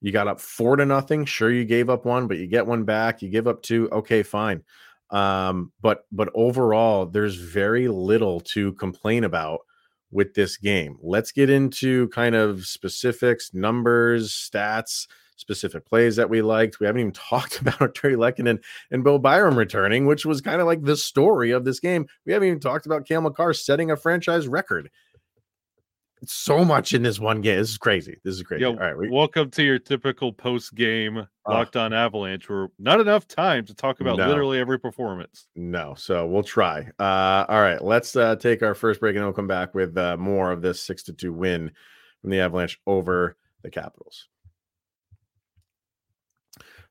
You 0.00 0.12
got 0.12 0.28
up 0.28 0.40
four 0.40 0.76
to 0.76 0.84
nothing. 0.84 1.24
Sure, 1.24 1.50
you 1.50 1.64
gave 1.64 1.90
up 1.90 2.04
one, 2.04 2.28
but 2.28 2.36
you 2.36 2.46
get 2.46 2.66
one 2.66 2.84
back. 2.84 3.22
You 3.22 3.30
give 3.30 3.48
up 3.48 3.62
two. 3.62 3.88
Okay, 3.90 4.22
fine. 4.22 4.62
Um, 5.10 5.72
but 5.80 6.04
but 6.12 6.28
overall, 6.34 7.06
there's 7.06 7.36
very 7.36 7.88
little 7.88 8.40
to 8.40 8.74
complain 8.74 9.24
about 9.24 9.60
with 10.10 10.34
this 10.34 10.56
game. 10.56 10.98
Let's 11.02 11.32
get 11.32 11.50
into 11.50 12.08
kind 12.08 12.34
of 12.34 12.66
specifics, 12.66 13.52
numbers, 13.54 14.32
stats 14.32 15.06
specific 15.38 15.86
plays 15.86 16.16
that 16.16 16.28
we 16.28 16.42
liked. 16.42 16.80
We 16.80 16.86
haven't 16.86 17.00
even 17.00 17.12
talked 17.12 17.60
about 17.60 17.94
Terry 17.94 18.16
Lehkonen 18.16 18.62
and 18.90 19.04
Bo 19.04 19.18
Byram 19.18 19.56
returning, 19.56 20.06
which 20.06 20.26
was 20.26 20.40
kind 20.40 20.60
of 20.60 20.66
like 20.66 20.82
the 20.82 20.96
story 20.96 21.52
of 21.52 21.64
this 21.64 21.80
game. 21.80 22.06
We 22.26 22.32
haven't 22.32 22.48
even 22.48 22.60
talked 22.60 22.86
about 22.86 23.06
Cale 23.06 23.22
Makar 23.22 23.54
setting 23.54 23.90
a 23.90 23.96
franchise 23.96 24.46
record. 24.46 24.90
So 26.26 26.64
much 26.64 26.94
in 26.94 27.04
this 27.04 27.20
one 27.20 27.40
game. 27.42 27.58
This 27.58 27.70
is 27.70 27.78
crazy. 27.78 28.18
This 28.24 28.34
is 28.34 28.42
crazy. 28.42 28.62
Yo, 28.62 28.70
All 28.70 28.76
right. 28.76 28.98
We, 28.98 29.08
welcome 29.08 29.52
to 29.52 29.62
your 29.62 29.78
typical 29.78 30.32
post 30.32 30.74
game 30.74 31.18
uh, 31.18 31.24
locked 31.46 31.76
on 31.76 31.92
Avalanche, 31.92 32.48
We're 32.48 32.66
not 32.80 33.00
enough 33.00 33.28
time 33.28 33.64
to 33.66 33.74
talk 33.74 34.00
about 34.00 34.18
no, 34.18 34.26
literally 34.26 34.58
every 34.58 34.80
performance. 34.80 35.46
No. 35.54 35.94
So 35.96 36.26
we'll 36.26 36.42
try. 36.42 36.88
Uh, 36.98 37.46
all 37.48 37.60
right. 37.60 37.82
Let's 37.82 38.16
uh, 38.16 38.34
take 38.34 38.64
our 38.64 38.74
first 38.74 38.98
break 38.98 39.14
and 39.14 39.24
we'll 39.24 39.32
come 39.32 39.46
back 39.46 39.74
with 39.76 39.96
uh, 39.96 40.16
more 40.16 40.50
of 40.50 40.60
this 40.60 40.82
six 40.82 41.04
to 41.04 41.12
two 41.12 41.32
win 41.32 41.70
from 42.20 42.30
the 42.30 42.40
Avalanche 42.40 42.80
over 42.84 43.36
the 43.62 43.70
Capitals. 43.70 44.26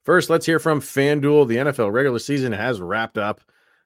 First, 0.08 0.30
let's 0.30 0.46
hear 0.46 0.58
from 0.58 0.80
FanDuel. 0.80 1.50
The 1.50 1.58
NFL 1.58 1.92
regular 1.92 2.20
season 2.20 2.54
has 2.54 2.80
wrapped 2.80 3.18
up. 3.18 3.42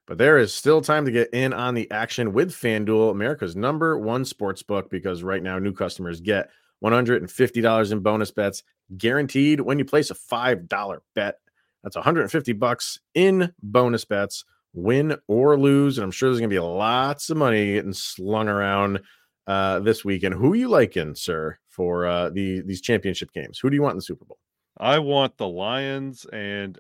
But 0.06 0.20
there 0.20 0.38
is 0.38 0.54
still 0.54 0.80
time 0.80 1.04
to 1.06 1.12
get 1.12 1.34
in 1.34 1.52
on 1.52 1.74
the 1.74 1.90
action 1.90 2.32
with 2.32 2.52
FanDuel, 2.52 3.10
America's 3.10 3.56
number 3.56 3.98
one 3.98 4.24
sports 4.24 4.62
book, 4.62 4.92
because 4.92 5.24
right 5.24 5.42
now 5.42 5.58
new 5.58 5.74
customers 5.74 6.22
get 6.22 6.52
$150 6.84 7.92
in 7.92 8.00
bonus 8.02 8.30
bets 8.30 8.62
guaranteed 8.96 9.62
when 9.62 9.80
you 9.80 9.86
place 9.86 10.12
a 10.12 10.14
$5 10.14 11.00
bet. 11.16 11.40
That's 11.84 11.96
150 11.96 12.54
bucks 12.54 13.00
in 13.16 13.52
bonus 13.64 14.06
bets, 14.06 14.46
win 14.74 15.18
or 15.28 15.58
lose. 15.58 15.98
And 15.98 16.06
I'm 16.06 16.12
sure 16.12 16.30
there's 16.30 16.40
going 16.40 16.52
to 16.52 16.54
be 16.54 16.60
lots 16.60 17.32
of 17.32 17.38
money 17.38 17.74
getting 17.74 17.94
slung 17.94 18.48
around 18.48 19.02
uh, 19.48 19.80
this 19.80 20.06
weekend. 20.06 20.36
Who 20.36 20.54
are 20.54 20.56
you 20.56 20.68
liking, 20.68 21.16
sir, 21.16 21.58
for 21.68 22.06
uh, 22.06 22.30
the 22.30 22.62
these 22.62 22.82
championship 22.82 23.32
games? 23.32 23.58
Who 23.58 23.72
do 23.72 23.76
you 23.76 23.82
want 23.82 23.94
in 23.94 23.98
the 23.98 24.04
Super 24.04 24.26
Bowl? 24.26 24.38
I 24.82 24.98
want 24.98 25.38
the 25.38 25.48
Lions, 25.48 26.26
and 26.34 26.78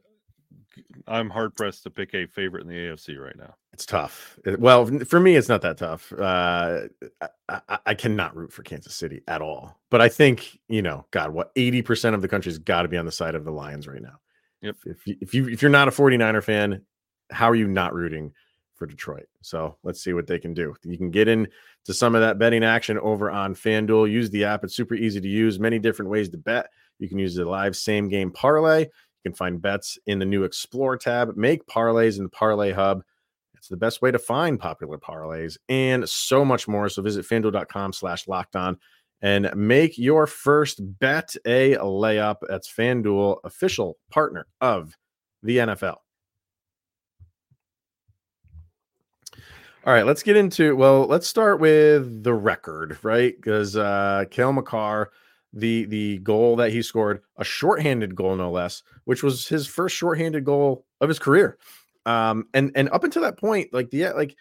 I'm 1.08 1.30
hard 1.30 1.56
pressed 1.56 1.84
to 1.84 1.92
pick 1.92 2.16
a 2.16 2.26
favorite 2.26 2.64
in 2.64 2.68
the 2.68 2.76
AFC 2.76 3.18
right 3.18 3.38
now. 3.38 3.54
It's 3.74 3.86
tough. 3.86 4.40
Well, 4.58 4.88
for 5.06 5.20
me, 5.20 5.36
it's 5.36 5.48
not 5.48 5.62
that 5.62 5.78
tough. 5.78 6.12
Uh, 6.12 6.88
I, 7.48 7.78
I, 7.86 7.94
cannot 7.94 8.36
root 8.36 8.52
for 8.52 8.64
Kansas 8.64 8.96
City 8.96 9.22
at 9.28 9.42
all. 9.42 9.80
But 9.90 10.02
I 10.02 10.10
think 10.10 10.60
you 10.68 10.82
know, 10.82 11.06
God, 11.12 11.32
what 11.32 11.52
eighty 11.56 11.82
percent 11.82 12.16
of 12.16 12.22
the 12.22 12.28
country's 12.28 12.58
got 12.58 12.82
to 12.82 12.88
be 12.88 12.98
on 12.98 13.06
the 13.06 13.12
side 13.12 13.36
of 13.36 13.46
the 13.46 13.52
Lions 13.52 13.88
right 13.88 14.02
now. 14.02 14.20
Yep. 14.62 14.76
If 14.86 15.08
you, 15.08 15.16
if 15.22 15.34
you 15.34 15.48
if 15.50 15.62
you're 15.62 15.72
not 15.72 15.88
a 15.88 15.92
49er 15.92 16.44
fan, 16.44 16.84
how 17.32 17.50
are 17.50 17.56
you 17.56 17.68
not 17.68 17.94
rooting 17.94 18.34
for 18.76 18.88
Detroit? 18.88 19.28
So 19.42 19.78
let's 19.84 20.04
see 20.04 20.14
what 20.14 20.28
they 20.28 20.40
can 20.40 20.54
do. 20.54 20.76
You 20.84 20.98
can 20.98 21.12
get 21.12 21.28
in 21.28 21.48
to 21.86 21.94
some 21.94 22.16
of 22.16 22.22
that 22.22 22.40
betting 22.40 22.64
action 22.64 22.98
over 23.00 23.32
on 23.32 23.56
FanDuel. 23.56 24.12
Use 24.12 24.30
the 24.32 24.46
app; 24.46 24.64
it's 24.64 24.76
super 24.76 24.96
easy 24.96 25.22
to 25.22 25.28
use. 25.28 25.60
Many 25.60 25.80
different 25.80 26.10
ways 26.10 26.30
to 26.30 26.38
bet. 26.38 26.70
You 27.02 27.10
can 27.10 27.20
use 27.20 27.36
the 27.36 27.46
live 27.46 27.76
same 27.76 28.08
game 28.08 28.32
parlay. 28.32 28.82
You 28.82 29.32
can 29.32 29.34
find 29.34 29.62
bets 29.62 29.98
in 30.06 30.20
the 30.20 30.26
new 30.26 30.44
Explore 30.44 30.98
tab. 30.98 31.36
Make 31.36 31.66
parlays 31.66 32.18
in 32.18 32.24
the 32.24 32.30
Parlay 32.30 32.72
Hub. 32.72 33.04
It's 33.56 33.68
the 33.68 33.78
best 33.78 34.02
way 34.02 34.12
to 34.12 34.20
find 34.20 34.60
popular 34.60 34.98
parlays 34.98 35.58
and 35.70 36.08
so 36.08 36.44
much 36.44 36.68
more. 36.68 36.90
So 36.90 37.02
visit 37.02 37.26
fanduel.com 37.26 37.94
slash 37.94 38.28
locked 38.28 38.56
on 38.56 38.78
and 39.22 39.52
make 39.56 39.98
your 39.98 40.26
first 40.26 40.80
bet 41.00 41.36
a 41.46 41.76
layup. 41.76 42.38
That's 42.48 42.72
FanDuel, 42.72 43.38
official 43.44 43.98
partner 44.10 44.48
of 44.62 44.98
the 45.44 45.58
NFL. 45.58 45.98
All 49.84 49.94
right, 49.94 50.06
let's 50.06 50.22
get 50.22 50.38
into 50.38 50.76
well, 50.76 51.08
let's 51.08 51.28
start 51.28 51.60
with 51.60 52.24
the 52.24 52.34
record, 52.34 53.00
right? 53.02 53.36
Because 53.36 53.76
uh 53.76 54.26
Cale 54.30 54.54
Makar, 54.54 55.12
the 55.54 55.86
the 55.86 56.18
goal 56.20 56.56
that 56.58 56.72
he 56.72 56.82
scored, 56.82 57.22
a 57.38 57.44
shorthanded 57.44 58.16
goal, 58.16 58.36
no 58.36 58.52
less, 58.52 58.84
which 59.06 59.24
was 59.24 59.48
his 59.48 59.68
first 59.68 59.96
shorthanded 59.96 60.46
goal 60.46 60.86
of 61.02 61.10
his 61.10 61.20
career. 61.20 61.58
Um, 62.06 62.48
and 62.54 62.72
and 62.76 62.90
up 62.90 63.04
until 63.04 63.22
that 63.24 63.38
point, 63.38 63.74
like 63.74 63.90
the 63.90 64.10
like 64.14 64.36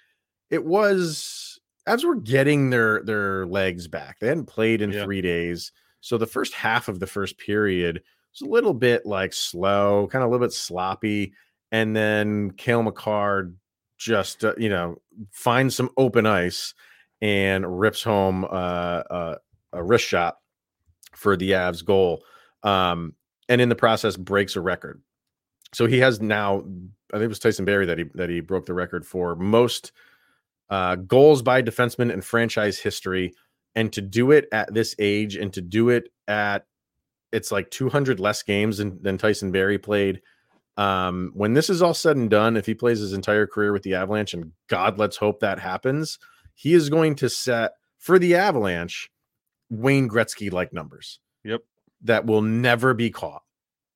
it 0.51 0.65
was 0.65 1.59
as 1.87 2.05
we're 2.05 2.15
getting 2.17 2.71
their 2.71 3.03
their 3.03 3.47
legs 3.47 3.89
back. 3.89 4.19
They 4.21 4.29
hadn't 4.29 4.47
played 4.47 4.83
in 4.83 4.93
Yeah. 4.93 5.05
three 5.05 5.21
days, 5.21 5.73
so 6.01 6.17
the 6.17 6.27
first 6.27 6.55
half 6.55 6.89
of 6.89 7.01
the 7.01 7.07
first 7.07 7.39
period 7.39 8.03
was 8.33 8.41
a 8.47 8.51
little 8.51 8.75
bit 8.75 9.05
like 9.05 9.33
slow, 9.33 10.07
kind 10.11 10.23
of 10.23 10.29
a 10.29 10.33
little 10.33 10.47
bit 10.47 10.53
sloppy, 10.55 11.33
and 11.73 11.95
then 11.97 12.53
Cale 12.53 12.83
Makar 12.83 13.53
just 13.99 14.45
uh, 14.45 14.55
you 14.57 14.69
know 14.71 14.97
finds 15.33 15.75
some 15.75 15.91
open 15.97 16.25
ice 16.25 16.73
and 17.21 17.81
rips 17.81 18.03
home 18.03 18.45
uh, 18.45 18.49
uh, 19.11 19.35
a 19.75 19.83
wrist 19.83 20.07
shot 20.07 20.39
for 21.15 21.37
the 21.37 21.53
Avs 21.53 21.85
goal, 21.85 22.23
um, 22.63 23.15
and 23.49 23.61
in 23.61 23.69
the 23.69 23.75
process 23.75 24.17
breaks 24.17 24.57
a 24.57 24.61
record. 24.61 25.03
So 25.73 25.87
he 25.87 25.99
has 25.99 26.21
now, 26.21 26.61
I 27.13 27.17
think 27.17 27.25
it 27.25 27.29
was 27.29 27.39
Tyson 27.39 27.65
Barrie 27.65 27.87
that 27.87 27.99
he 27.99 28.05
that 28.15 28.31
he 28.31 28.41
broke 28.41 28.67
the 28.67 28.75
record 28.75 29.07
for 29.07 29.37
most 29.37 29.93
uh, 30.69 30.97
goals 30.97 31.43
by 31.43 31.63
defenseman 31.63 32.13
in 32.13 32.21
franchise 32.21 32.79
history, 32.79 33.33
and 33.75 33.93
to 33.93 34.01
do 34.01 34.31
it 34.31 34.47
at 34.53 34.73
this 34.73 34.95
age, 34.99 35.37
and 35.37 35.53
to 35.53 35.61
do 35.61 35.89
it 35.89 36.09
at 36.29 36.67
it's 37.33 37.53
like 37.53 37.71
200 37.71 38.19
less 38.19 38.43
games 38.43 38.79
than, 38.79 39.01
than 39.03 39.19
Tyson 39.19 39.53
Barrie 39.53 39.79
played. 39.79 40.21
Um, 40.77 41.33
when 41.35 41.53
this 41.53 41.71
is 41.71 41.83
all 41.83 41.95
said 41.95 42.17
and 42.17 42.31
done, 42.31 42.57
if 42.57 42.67
he 42.67 42.75
plays 42.75 43.01
his 43.01 43.13
entire 43.13 43.47
career 43.47 43.73
with 43.73 43.83
the 43.83 43.95
Avalanche, 43.95 44.35
and 44.35 44.53
God, 44.69 44.99
let's 44.99 45.17
hope 45.17 45.41
that 45.41 45.59
happens, 45.59 46.19
he 46.55 46.75
is 46.75 46.89
going 46.89 47.15
to 47.17 47.29
set 47.29 47.73
for 47.99 48.19
the 48.19 48.35
Avalanche 48.35 49.11
Wayne 49.71 50.09
Gretzky 50.09 50.53
like 50.53 50.73
numbers 50.73 51.21
Yep. 51.45 51.63
that 52.03 52.27
will 52.27 52.43
never 52.43 52.93
be 52.95 53.11
caught. 53.11 53.43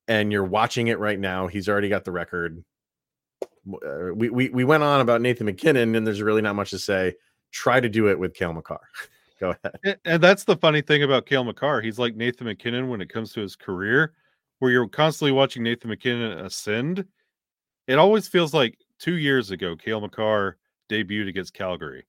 And 0.09 0.31
you're 0.33 0.45
watching 0.45 0.89
it 0.89 0.99
right 0.99 1.19
now. 1.19 1.47
He's 1.47 1.69
already 1.69 1.89
got 1.89 2.05
the 2.05 2.13
record. 2.13 2.65
Uh, 3.43 4.15
we, 4.15 4.29
we 4.29 4.49
we 4.51 4.65
went 4.65 4.83
on 4.83 5.01
about 5.01 5.23
Nathan 5.23 5.47
MacKinnon, 5.47 5.95
and 5.95 6.07
there's 6.07 6.21
really 6.21 6.43
not 6.43 6.55
much 6.57 6.71
to 6.71 6.79
say. 6.79 7.15
Try 7.51 7.81
to 7.81 7.89
do 7.89 8.09
it 8.09 8.19
with 8.19 8.35
Cale 8.35 8.53
Makar. 8.53 8.81
Go 9.41 9.51
ahead. 9.51 9.79
And, 9.85 9.97
and 10.05 10.23
that's 10.23 10.45
the 10.45 10.57
funny 10.57 10.83
thing 10.83 11.03
about 11.03 11.25
Cale 11.27 11.45
Makar. 11.45 11.81
He's 11.81 11.99
like 11.99 12.15
Nathan 12.17 12.47
MacKinnon 12.47 12.89
when 12.89 13.01
it 13.01 13.09
comes 13.09 13.33
to 13.33 13.41
his 13.41 13.57
career, 13.57 14.13
where 14.59 14.71
you're 14.71 14.87
constantly 14.89 15.33
watching 15.33 15.63
Nathan 15.63 15.89
MacKinnon 15.91 16.39
ascend. 16.45 17.07
It 17.89 17.99
always 17.99 18.29
feels 18.29 18.53
like 18.53 18.77
two 18.99 19.15
years 19.15 19.51
ago, 19.51 19.75
Cale 19.77 20.01
Makar 20.03 20.59
debuted 20.91 21.29
against 21.29 21.55
Calgary. 21.55 22.05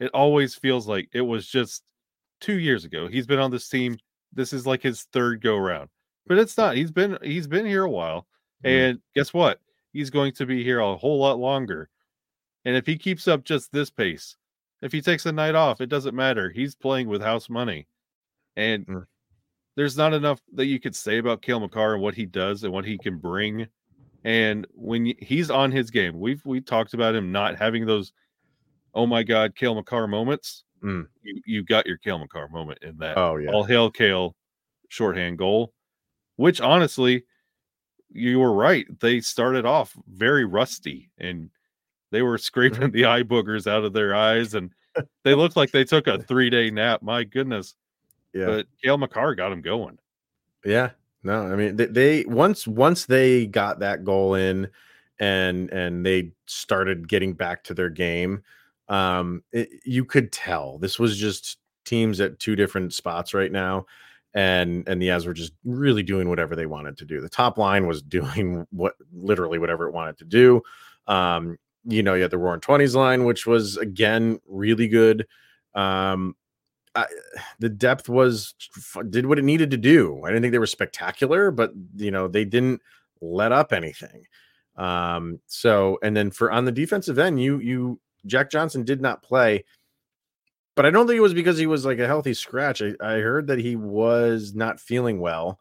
It 0.00 0.10
always 0.12 0.54
feels 0.54 0.86
like 0.86 1.08
it 1.14 1.22
was 1.22 1.46
just 1.46 1.82
two 2.46 2.58
years 2.60 2.84
ago. 2.84 3.08
He's 3.08 3.26
been 3.26 3.40
on 3.40 3.50
this 3.50 3.68
team. 3.68 3.98
This 4.32 4.52
is 4.52 4.66
like 4.66 4.82
his 4.82 5.02
third 5.12 5.40
go 5.42 5.56
round, 5.56 5.88
but 6.26 6.38
it's 6.38 6.56
not. 6.56 6.76
He's 6.76 6.92
been 6.92 7.18
he's 7.22 7.46
been 7.48 7.66
here 7.66 7.84
a 7.84 7.90
while, 7.90 8.26
Mhm. 8.64 8.68
and 8.70 9.02
guess 9.14 9.34
what? 9.34 9.60
He's 9.92 10.10
going 10.10 10.32
to 10.34 10.46
be 10.46 10.62
here 10.62 10.78
a 10.80 10.96
whole 10.96 11.18
lot 11.18 11.38
longer. 11.38 11.88
And 12.64 12.76
if 12.76 12.86
he 12.86 12.96
keeps 12.98 13.26
up 13.28 13.44
just 13.44 13.72
this 13.72 13.90
pace, 13.90 14.36
if 14.82 14.92
he 14.92 15.00
takes 15.00 15.26
a 15.26 15.32
night 15.32 15.54
off, 15.54 15.80
it 15.80 15.88
doesn't 15.88 16.14
matter. 16.14 16.50
He's 16.50 16.74
playing 16.74 17.08
with 17.08 17.22
house 17.22 17.48
money. 17.48 17.86
And 18.56 18.86
Mm. 18.86 19.06
there's 19.76 19.96
not 19.96 20.12
enough 20.14 20.40
that 20.54 20.66
you 20.66 20.78
could 20.80 20.94
say 20.96 21.18
about 21.18 21.42
Cale 21.42 21.60
Makar 21.60 21.94
and 21.94 22.02
what 22.02 22.14
he 22.14 22.26
does 22.26 22.62
and 22.64 22.72
what 22.72 22.84
he 22.84 22.96
can 22.98 23.18
bring. 23.18 23.66
And 24.24 24.66
when 24.74 25.06
he's 25.20 25.50
on 25.50 25.70
his 25.72 25.90
game, 25.90 26.18
we've 26.20 26.44
we 26.44 26.60
talked 26.60 26.94
about 26.94 27.14
him 27.14 27.32
not 27.32 27.56
having 27.56 27.86
those 27.86 28.12
oh 28.94 29.06
my 29.06 29.22
god, 29.22 29.54
Cale 29.56 29.74
Makar 29.74 30.06
moments. 30.08 30.64
Mm. 30.82 31.06
You 31.22 31.42
you 31.46 31.62
got 31.64 31.86
your 31.86 31.96
Cale 31.96 32.18
Makar 32.18 32.48
moment 32.48 32.78
in 32.82 32.96
that 32.98 33.16
Oh 33.16 33.36
yeah. 33.36 33.50
all 33.50 33.64
hail 33.64 33.90
Cale 33.90 34.34
shorthand 34.88 35.38
goal, 35.38 35.72
which 36.36 36.60
honestly, 36.60 37.24
you 38.12 38.38
were 38.38 38.52
right. 38.52 38.86
They 39.00 39.20
started 39.20 39.64
off 39.66 39.96
very 40.08 40.44
rusty 40.44 41.10
and 41.18 41.50
they 42.10 42.22
were 42.22 42.38
scraping 42.38 42.90
the 42.92 43.06
eye 43.06 43.22
boogers 43.22 43.66
out 43.66 43.84
of 43.84 43.92
their 43.92 44.14
eyes 44.14 44.54
and 44.54 44.70
they 45.24 45.34
looked 45.34 45.56
like 45.56 45.70
they 45.72 45.84
took 45.84 46.06
a 46.06 46.22
three 46.22 46.50
day 46.50 46.70
nap. 46.70 47.02
My 47.02 47.24
goodness. 47.24 47.74
yeah. 48.32 48.46
But 48.46 48.66
Cale 48.82 48.98
Makar 48.98 49.34
got 49.34 49.52
him 49.52 49.60
going. 49.60 49.98
Yeah. 50.64 50.90
No, 51.22 51.42
I 51.42 51.56
mean 51.56 51.76
they, 51.76 51.86
they 51.86 52.24
once 52.26 52.66
once 52.66 53.06
they 53.06 53.46
got 53.46 53.80
that 53.80 54.04
goal 54.04 54.34
in 54.34 54.68
and 55.18 55.70
and 55.70 56.04
they 56.06 56.30
started 56.46 57.08
getting 57.08 57.32
back 57.32 57.64
to 57.64 57.74
their 57.74 57.90
game, 57.90 58.42
um 58.88 59.42
it, 59.52 59.68
you 59.84 60.04
could 60.04 60.32
tell 60.32 60.78
this 60.78 60.98
was 60.98 61.16
just 61.18 61.58
teams 61.84 62.20
at 62.20 62.38
two 62.38 62.56
different 62.56 62.92
spots 62.92 63.34
right 63.34 63.52
now 63.52 63.84
and 64.34 64.86
and 64.88 65.00
the 65.00 65.08
Avs 65.08 65.26
were 65.26 65.32
just 65.32 65.52
really 65.64 66.02
doing 66.02 66.28
whatever 66.28 66.54
they 66.54 66.66
wanted 66.66 66.98
to 66.98 67.04
do. 67.06 67.20
The 67.20 67.28
top 67.28 67.58
line 67.58 67.86
was 67.86 68.02
doing 68.18 68.66
what 68.70 68.94
literally 69.12 69.58
whatever 69.58 69.88
it 69.88 69.94
wanted 69.94 70.18
to 70.18 70.24
do. 70.24 70.62
Um 71.06 71.58
you 71.88 72.02
know, 72.02 72.14
you 72.14 72.22
had 72.22 72.32
the 72.32 72.38
Roaring 72.38 72.60
20s 72.60 72.94
line 72.94 73.24
which 73.24 73.46
was 73.46 73.76
again 73.76 74.40
really 74.46 74.88
good. 74.88 75.26
Um 75.74 76.36
I, 76.94 77.06
the 77.58 77.68
depth 77.68 78.08
was 78.08 78.54
did 79.10 79.26
what 79.26 79.38
it 79.38 79.44
needed 79.44 79.70
to 79.70 79.76
do. 79.76 80.22
I 80.24 80.28
didn't 80.28 80.42
think 80.42 80.52
they 80.52 80.58
were 80.58 80.66
spectacular, 80.66 81.50
but 81.50 81.72
you 81.96 82.10
know 82.10 82.28
they 82.28 82.44
didn't 82.44 82.82
let 83.20 83.52
up 83.52 83.72
anything. 83.72 84.24
Um, 84.76 85.40
so 85.46 85.98
and 86.02 86.16
then 86.16 86.30
for 86.30 86.50
on 86.50 86.64
the 86.64 86.72
defensive 86.72 87.18
end, 87.18 87.40
you 87.40 87.58
you 87.58 88.00
Jack 88.26 88.50
Johnson 88.50 88.84
did 88.84 89.00
not 89.00 89.22
play, 89.22 89.64
but 90.74 90.84
I 90.86 90.90
don't 90.90 91.06
think 91.06 91.16
it 91.18 91.22
was 91.22 91.34
because 91.34 91.58
he 91.58 91.66
was 91.66 91.84
like 91.86 91.98
a 91.98 92.06
healthy 92.06 92.34
scratch. 92.34 92.82
I, 92.82 92.92
I 93.00 93.20
heard 93.20 93.46
that 93.48 93.58
he 93.58 93.76
was 93.76 94.54
not 94.54 94.80
feeling 94.80 95.20
well. 95.20 95.58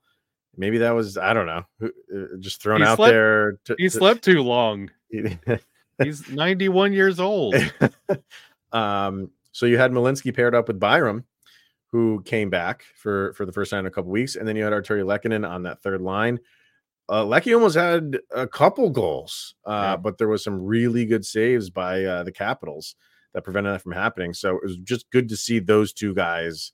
Maybe 0.57 0.77
that 0.79 0.91
was 0.91 1.17
I 1.17 1.33
don't 1.33 1.47
know, 1.47 1.63
uh, 1.83 2.37
just 2.39 2.61
thrown 2.61 2.81
He 2.81 2.87
out 2.87 2.95
slept- 2.97 3.11
there. 3.11 3.51
To, 3.65 3.75
He 3.77 3.85
to- 3.85 3.89
slept 3.89 4.23
too 4.23 4.41
long. 4.41 4.89
He's 6.03 6.27
91 6.29 6.91
years 6.93 7.19
old. 7.19 7.55
um, 8.71 9.31
so 9.51 9.65
you 9.65 9.77
had 9.77 9.91
Malinski 9.91 10.35
paired 10.35 10.53
up 10.55 10.67
with 10.67 10.79
Byram, 10.79 11.23
who 11.91 12.21
came 12.23 12.49
back 12.49 12.83
for 12.95 13.33
for 13.33 13.45
the 13.45 13.51
first 13.51 13.71
time 13.71 13.81
in 13.81 13.85
a 13.85 13.91
couple 13.91 14.11
weeks, 14.11 14.35
and 14.35 14.47
then 14.47 14.55
you 14.55 14.63
had 14.63 14.73
Artturi 14.73 15.03
Lehkonen 15.05 15.49
on 15.49 15.63
that 15.63 15.81
third 15.81 16.01
line. 16.01 16.39
Uh, 17.09 17.23
Lecky 17.25 17.53
almost 17.53 17.75
had 17.75 18.17
a 18.31 18.47
couple 18.47 18.89
goals, 18.89 19.53
uh, 19.65 19.71
Yeah. 19.71 19.97
but 19.97 20.17
there 20.17 20.27
was 20.27 20.43
some 20.43 20.59
really 20.63 21.05
good 21.05 21.25
saves 21.25 21.69
by 21.69 22.03
uh, 22.03 22.23
the 22.23 22.31
Capitals 22.31 22.95
that 23.33 23.43
prevented 23.43 23.73
that 23.73 23.81
from 23.81 23.91
happening. 23.91 24.33
So 24.33 24.55
it 24.55 24.63
was 24.63 24.77
just 24.77 25.09
good 25.11 25.29
to 25.29 25.37
see 25.37 25.59
those 25.59 25.93
two 25.93 26.13
guys 26.15 26.71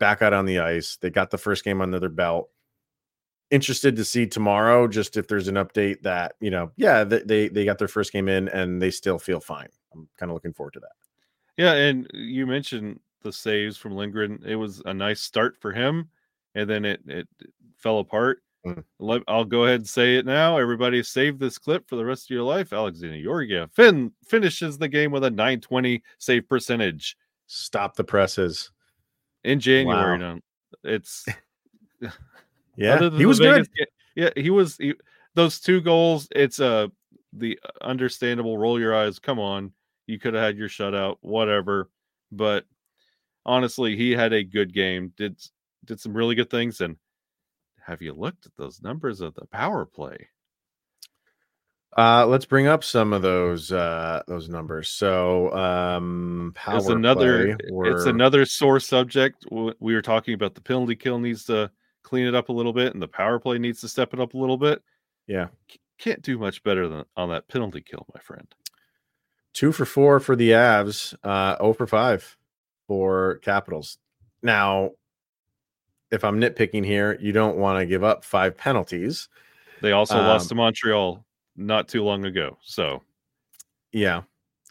back 0.00 0.22
out 0.22 0.32
on 0.32 0.46
the 0.46 0.58
ice. 0.58 0.96
They 1.00 1.10
got 1.10 1.30
the 1.30 1.38
first 1.38 1.62
game 1.64 1.80
under 1.80 2.00
their 2.00 2.08
belt. 2.08 2.48
interested 3.50 3.96
to 3.96 4.04
see 4.04 4.26
tomorrow, 4.26 4.86
just 4.88 5.16
if 5.16 5.26
there's 5.28 5.48
an 5.48 5.56
update 5.56 6.02
that 6.02 6.34
you 6.40 6.50
know, 6.50 6.70
yeah, 6.76 7.04
they 7.04 7.18
they, 7.22 7.48
they 7.48 7.64
got 7.64 7.78
their 7.78 7.88
first 7.88 8.12
game 8.12 8.28
in 8.28 8.48
and 8.48 8.80
they 8.80 8.90
still 8.90 9.18
feel 9.18 9.40
fine. 9.40 9.68
I'm 9.92 10.08
kind 10.18 10.30
of 10.30 10.34
looking 10.34 10.52
forward 10.52 10.74
to 10.74 10.80
that. 10.80 10.92
Yeah, 11.56 11.74
and 11.74 12.08
you 12.14 12.46
mentioned 12.46 13.00
the 13.22 13.32
saves 13.32 13.76
from 13.76 13.94
Lindgren. 13.96 14.42
It 14.46 14.56
was 14.56 14.80
a 14.86 14.94
nice 14.94 15.20
start 15.20 15.56
for 15.60 15.72
him, 15.72 16.08
and 16.54 16.70
then 16.70 16.84
it 16.84 17.00
it 17.06 17.28
fell 17.76 17.98
apart. 17.98 18.42
Mm. 18.66 19.22
I'll 19.26 19.44
go 19.44 19.64
ahead 19.64 19.80
and 19.80 19.88
say 19.88 20.16
it 20.16 20.26
now. 20.26 20.58
Everybody 20.58 21.02
save 21.02 21.38
this 21.38 21.56
clip 21.56 21.88
for 21.88 21.96
the 21.96 22.04
rest 22.04 22.26
of 22.26 22.30
your 22.30 22.42
life. 22.42 22.72
Alexander 22.72 23.22
Georgiev 23.22 23.72
Finn 23.72 24.12
finishes 24.26 24.76
the 24.76 24.88
game 24.88 25.12
with 25.12 25.24
a 25.24 25.30
920 25.30 26.02
save 26.18 26.48
percentage. 26.48 27.16
Stop 27.46 27.96
the 27.96 28.04
presses. 28.04 28.70
In 29.44 29.60
January. 29.60 30.18
Wow. 30.18 30.34
No, 30.34 30.40
it's 30.84 31.24
yeah, 32.76 33.10
he 33.10 33.24
was 33.24 33.38
Vegas, 33.38 33.68
good. 33.68 33.88
Yeah, 34.14 34.30
he 34.36 34.50
was 34.50 34.76
he, 34.76 34.94
those 35.34 35.60
two 35.60 35.80
goals, 35.80 36.28
it's 36.32 36.60
a 36.60 36.66
uh, 36.66 36.88
the 37.32 37.58
understandable 37.80 38.58
roll 38.58 38.78
your 38.78 38.94
eyes. 38.94 39.18
Come 39.18 39.38
on. 39.38 39.72
You 40.06 40.18
could 40.18 40.34
have 40.34 40.42
had 40.42 40.58
your 40.58 40.68
shutout, 40.68 41.16
whatever. 41.20 41.88
But 42.32 42.66
honestly, 43.46 43.96
he 43.96 44.10
had 44.10 44.32
a 44.32 44.44
good 44.44 44.74
game. 44.74 45.12
Did 45.16 45.40
did 45.84 46.00
some 46.00 46.12
really 46.12 46.34
good 46.34 46.50
things 46.50 46.80
and 46.80 46.96
have 47.86 48.02
you 48.02 48.12
looked 48.12 48.46
at 48.46 48.52
those 48.56 48.82
numbers 48.82 49.20
of 49.20 49.34
the 49.34 49.46
power 49.46 49.84
play? 49.84 50.28
Uh, 51.96 52.24
let's 52.26 52.44
bring 52.44 52.68
up 52.68 52.84
some 52.84 53.12
of 53.12 53.22
those 53.22 53.72
uh, 53.72 54.22
those 54.28 54.48
numbers. 54.48 54.88
So, 54.88 55.52
um, 55.52 56.52
power 56.54 56.76
it's 56.76 56.88
another 56.88 57.58
were... 57.70 57.90
it's 57.90 58.06
another 58.06 58.44
sore 58.44 58.78
subject. 58.78 59.44
We 59.50 59.94
were 59.94 60.02
talking 60.02 60.34
about 60.34 60.54
the 60.54 60.60
penalty 60.60 60.94
kill 60.94 61.18
needs 61.18 61.44
to 61.46 61.70
clean 62.02 62.26
it 62.26 62.34
up 62.34 62.48
a 62.48 62.52
little 62.52 62.72
bit, 62.72 62.92
and 62.92 63.02
the 63.02 63.08
power 63.08 63.40
play 63.40 63.58
needs 63.58 63.80
to 63.80 63.88
step 63.88 64.14
it 64.14 64.20
up 64.20 64.34
a 64.34 64.38
little 64.38 64.56
bit. 64.56 64.82
Yeah, 65.26 65.48
can't 65.98 66.22
do 66.22 66.38
much 66.38 66.62
better 66.62 66.88
than 66.88 67.04
on 67.16 67.30
that 67.30 67.48
penalty 67.48 67.80
kill, 67.80 68.06
my 68.14 68.20
friend. 68.20 68.46
Two 69.52 69.72
for 69.72 69.84
four 69.84 70.20
for 70.20 70.36
the 70.36 70.50
Avs. 70.50 71.14
Uh, 71.24 71.56
0 71.58 71.72
for 71.72 71.86
five 71.88 72.36
for 72.86 73.38
Capitals. 73.42 73.98
Now, 74.42 74.90
if 76.10 76.24
I'm 76.24 76.40
nitpicking 76.40 76.84
here, 76.84 77.16
you 77.20 77.32
don't 77.32 77.56
want 77.56 77.78
to 77.78 77.86
give 77.86 78.04
up 78.04 78.24
five 78.24 78.56
penalties. 78.56 79.28
They 79.80 79.92
also 79.92 80.18
um, 80.18 80.26
lost 80.26 80.48
to 80.48 80.54
Montreal 80.54 81.24
not 81.56 81.88
too 81.88 82.02
long 82.02 82.24
ago. 82.24 82.58
So, 82.62 83.02
yeah, 83.92 84.22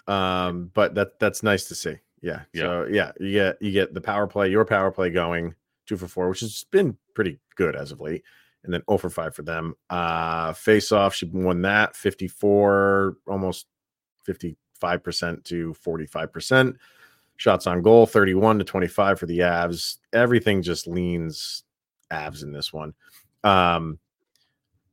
um, 0.07 0.71
but 0.73 0.95
that 0.95 1.19
that's 1.19 1.43
nice 1.43 1.65
to 1.65 1.75
see. 1.75 1.95
Yeah. 2.21 2.41
yeah. 2.53 2.61
So 2.61 2.87
yeah, 2.89 3.11
you 3.19 3.31
get 3.31 3.61
you 3.61 3.71
get 3.71 3.93
the 3.93 4.01
power 4.01 4.27
play, 4.27 4.49
your 4.49 4.65
power 4.65 4.91
play 4.91 5.09
going 5.09 5.55
two 5.87 5.97
for 5.97 6.07
four, 6.07 6.29
which 6.29 6.41
has 6.41 6.65
been 6.71 6.97
pretty 7.15 7.39
good 7.55 7.75
as 7.75 7.91
of 7.91 8.01
late, 8.01 8.23
and 8.63 8.73
then 8.73 8.81
0 8.89 8.97
for 8.97 9.09
five 9.09 9.35
for 9.35 9.43
them. 9.43 9.75
Uh, 9.89 10.53
face 10.53 10.91
off, 10.91 11.15
she 11.15 11.25
won 11.25 11.61
that 11.63 11.95
54, 11.95 13.17
almost 13.27 13.67
55 14.25 15.03
percent 15.03 15.45
to 15.45 15.73
45 15.75 16.33
percent. 16.33 16.77
Shots 17.39 17.67
on 17.67 17.81
goal, 17.81 18.05
31 18.05 18.59
to 18.59 18.65
25 18.65 19.17
for 19.17 19.25
the 19.25 19.39
Avs. 19.39 19.95
Everything 20.11 20.61
just 20.61 20.87
leans 20.87 21.63
Avs 22.11 22.43
in 22.43 22.51
this 22.51 22.73
one. 22.73 22.93
Um, 23.45 23.97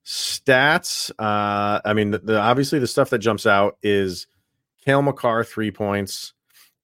stats. 0.05 1.11
Uh, 1.19 1.81
I 1.85 1.93
mean, 1.93 2.13
the, 2.13 2.19
the, 2.19 2.39
obviously 2.39 2.79
the 2.79 2.87
stuff 2.87 3.11
that 3.11 3.19
jumps 3.19 3.47
out 3.47 3.79
is 3.83 4.29
Cale 4.85 5.03
Makar 5.03 5.43
three 5.43 5.73
points, 5.73 6.35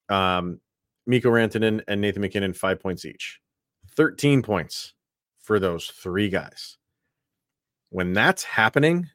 um, 0.09 0.59
Mikko 1.07 1.31
Rantanen 1.31 1.83
and 1.87 2.01
Nathan 2.01 2.23
MacKinnon, 2.23 2.55
five 2.55 2.81
points 2.81 3.05
each. 3.05 3.41
13 3.95 4.43
points 4.43 4.95
for 5.39 5.61
those 5.61 5.87
three 5.87 6.29
guys. 6.29 6.77
When 7.91 8.15
that's 8.15 8.43
happening, 8.43 9.11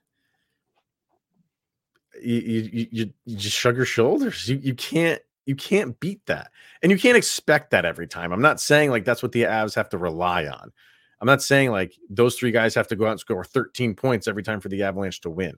you 2.23 2.35
you, 2.35 2.87
you, 2.91 3.13
you 3.25 3.35
just 3.35 3.57
shrug 3.57 3.75
your 3.75 3.85
shoulders. 3.85 4.47
You 4.47 4.57
you 4.63 4.75
can't 4.75 5.21
you 5.47 5.55
can't 5.55 5.99
beat 5.99 6.23
that. 6.25 6.51
And 6.83 6.91
you 6.91 6.99
can't 6.99 7.17
expect 7.17 7.71
that 7.71 7.85
every 7.85 8.05
time. 8.05 8.33
I'm 8.33 8.41
not 8.41 8.59
saying 8.59 8.91
like 8.91 9.05
that's 9.05 9.23
what 9.23 9.31
the 9.31 9.43
Avs 9.43 9.75
have 9.75 9.89
to 9.89 9.97
rely 9.97 10.45
on. 10.45 10.71
I'm 11.19 11.25
not 11.25 11.41
saying 11.41 11.71
like 11.71 11.93
those 12.09 12.35
three 12.35 12.51
guys 12.51 12.75
have 12.75 12.89
to 12.89 12.95
go 12.95 13.07
out 13.07 13.11
and 13.11 13.19
score 13.19 13.43
13 13.43 13.95
points 13.95 14.27
every 14.27 14.43
time 14.43 14.59
for 14.59 14.69
the 14.69 14.83
Avalanche 14.83 15.21
to 15.21 15.29
win. 15.29 15.55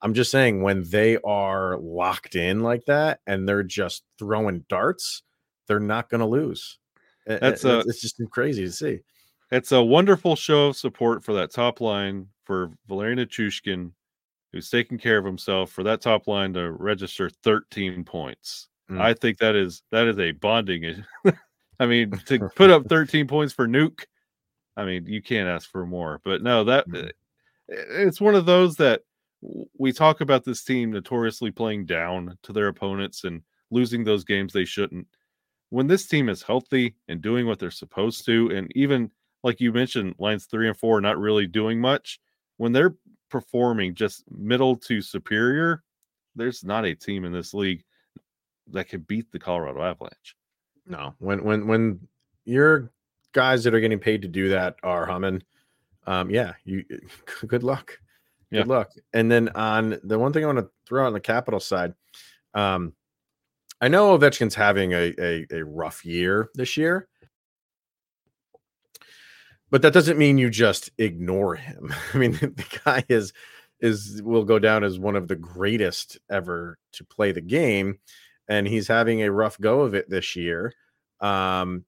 I'm 0.00 0.14
just 0.14 0.30
saying 0.30 0.62
when 0.62 0.88
they 0.88 1.18
are 1.24 1.76
locked 1.78 2.36
in 2.36 2.60
like 2.60 2.84
that 2.86 3.20
and 3.26 3.48
they're 3.48 3.64
just 3.64 4.04
throwing 4.18 4.64
darts, 4.68 5.22
they're 5.66 5.80
not 5.80 6.08
going 6.08 6.20
to 6.20 6.26
lose. 6.26 6.78
Eh, 7.26 7.34
eh, 7.34 7.38
that's 7.40 7.64
a, 7.64 7.80
it's 7.80 8.00
just 8.00 8.20
crazy 8.30 8.64
to 8.64 8.72
see. 8.72 9.00
It's 9.50 9.72
a 9.72 9.82
wonderful 9.82 10.36
show 10.36 10.68
of 10.68 10.76
support 10.76 11.24
for 11.24 11.32
that 11.34 11.50
top 11.50 11.80
line 11.80 12.28
for 12.44 12.70
Valeri 12.86 13.16
Nichushkin, 13.16 13.90
who's 14.52 14.70
taking 14.70 14.98
care 14.98 15.18
of 15.18 15.24
himself 15.24 15.72
for 15.72 15.82
that 15.82 16.00
top 16.00 16.28
line 16.28 16.52
to 16.52 16.70
register 16.70 17.28
13 17.28 18.04
points. 18.04 18.68
Mm. 18.90 19.00
I 19.00 19.14
think 19.14 19.38
that 19.38 19.56
is 19.56 19.82
that 19.90 20.06
is 20.06 20.18
a 20.18 20.32
bonding. 20.32 21.04
I 21.80 21.86
mean, 21.86 22.10
to 22.26 22.48
put 22.54 22.70
up 22.70 22.86
13 22.88 23.26
points 23.26 23.52
for 23.52 23.66
Nuke, 23.66 24.04
I 24.76 24.84
mean, 24.84 25.06
you 25.06 25.22
can't 25.22 25.48
ask 25.48 25.70
for 25.70 25.86
more. 25.86 26.20
But 26.24 26.42
no, 26.42 26.64
that 26.64 26.88
mm. 26.88 27.10
it's 27.68 28.20
one 28.20 28.34
of 28.34 28.46
those 28.46 28.76
that 28.76 29.02
we 29.78 29.92
talk 29.92 30.20
about 30.20 30.44
this 30.44 30.64
team 30.64 30.90
notoriously 30.90 31.50
playing 31.50 31.86
down 31.86 32.38
to 32.42 32.52
their 32.52 32.68
opponents 32.68 33.24
and 33.24 33.42
losing 33.70 34.04
those 34.04 34.24
games 34.24 34.52
they 34.52 34.64
shouldn't. 34.64 35.06
When 35.70 35.86
this 35.86 36.06
team 36.06 36.28
is 36.28 36.42
healthy 36.42 36.94
and 37.08 37.20
doing 37.20 37.46
what 37.46 37.58
they're 37.58 37.70
supposed 37.70 38.24
to, 38.26 38.50
and 38.50 38.70
even 38.76 39.10
like 39.42 39.60
you 39.60 39.72
mentioned, 39.72 40.14
lines 40.18 40.46
three 40.46 40.68
and 40.68 40.76
four 40.76 41.00
not 41.00 41.18
really 41.18 41.46
doing 41.46 41.80
much, 41.80 42.20
when 42.56 42.72
they're 42.72 42.96
performing 43.30 43.94
just 43.94 44.24
middle 44.30 44.76
to 44.76 45.00
superior, 45.00 45.82
there's 46.34 46.64
not 46.64 46.84
a 46.84 46.94
team 46.94 47.24
in 47.24 47.32
this 47.32 47.54
league 47.54 47.84
that 48.68 48.88
could 48.88 49.06
beat 49.06 49.30
the 49.32 49.38
Colorado 49.38 49.82
Avalanche. 49.82 50.36
No, 50.86 51.14
when 51.18 51.42
when 51.44 51.66
when 51.66 52.08
your 52.44 52.90
guys 53.32 53.64
that 53.64 53.74
are 53.74 53.80
getting 53.80 53.98
paid 53.98 54.22
to 54.22 54.28
do 54.28 54.50
that 54.50 54.76
are 54.82 55.06
humming, 55.06 55.42
um, 56.06 56.30
yeah, 56.30 56.54
you 56.64 56.84
good 57.46 57.62
luck, 57.62 57.98
good 58.52 58.58
yeah. 58.58 58.64
luck. 58.64 58.92
And 59.12 59.30
then 59.30 59.48
on 59.50 59.98
the 60.02 60.18
one 60.18 60.32
thing 60.32 60.44
I 60.44 60.46
want 60.46 60.58
to 60.58 60.70
throw 60.86 61.02
out 61.02 61.08
on 61.08 61.12
the 61.12 61.20
capital 61.20 61.60
side, 61.60 61.94
um, 62.54 62.92
I 63.80 63.88
know 63.88 64.16
Ovechkin's 64.16 64.54
having 64.54 64.92
a, 64.92 65.14
a 65.18 65.46
a 65.50 65.64
rough 65.64 66.04
year 66.04 66.50
this 66.54 66.76
year, 66.76 67.08
but 69.70 69.82
that 69.82 69.92
doesn't 69.92 70.18
mean 70.18 70.38
you 70.38 70.50
just 70.50 70.90
ignore 70.98 71.56
him. 71.56 71.92
I 72.14 72.18
mean, 72.18 72.32
the 72.40 72.80
guy 72.84 73.04
is 73.08 73.32
is 73.80 74.22
will 74.22 74.44
go 74.44 74.58
down 74.58 74.84
as 74.84 74.98
one 74.98 75.16
of 75.16 75.28
the 75.28 75.36
greatest 75.36 76.18
ever 76.30 76.78
to 76.92 77.04
play 77.04 77.32
the 77.32 77.40
game 77.40 77.98
and 78.48 78.66
he's 78.66 78.88
having 78.88 79.22
a 79.22 79.32
rough 79.32 79.58
go 79.60 79.80
of 79.80 79.94
it 79.94 80.08
this 80.08 80.36
year. 80.36 80.72
Um, 81.20 81.84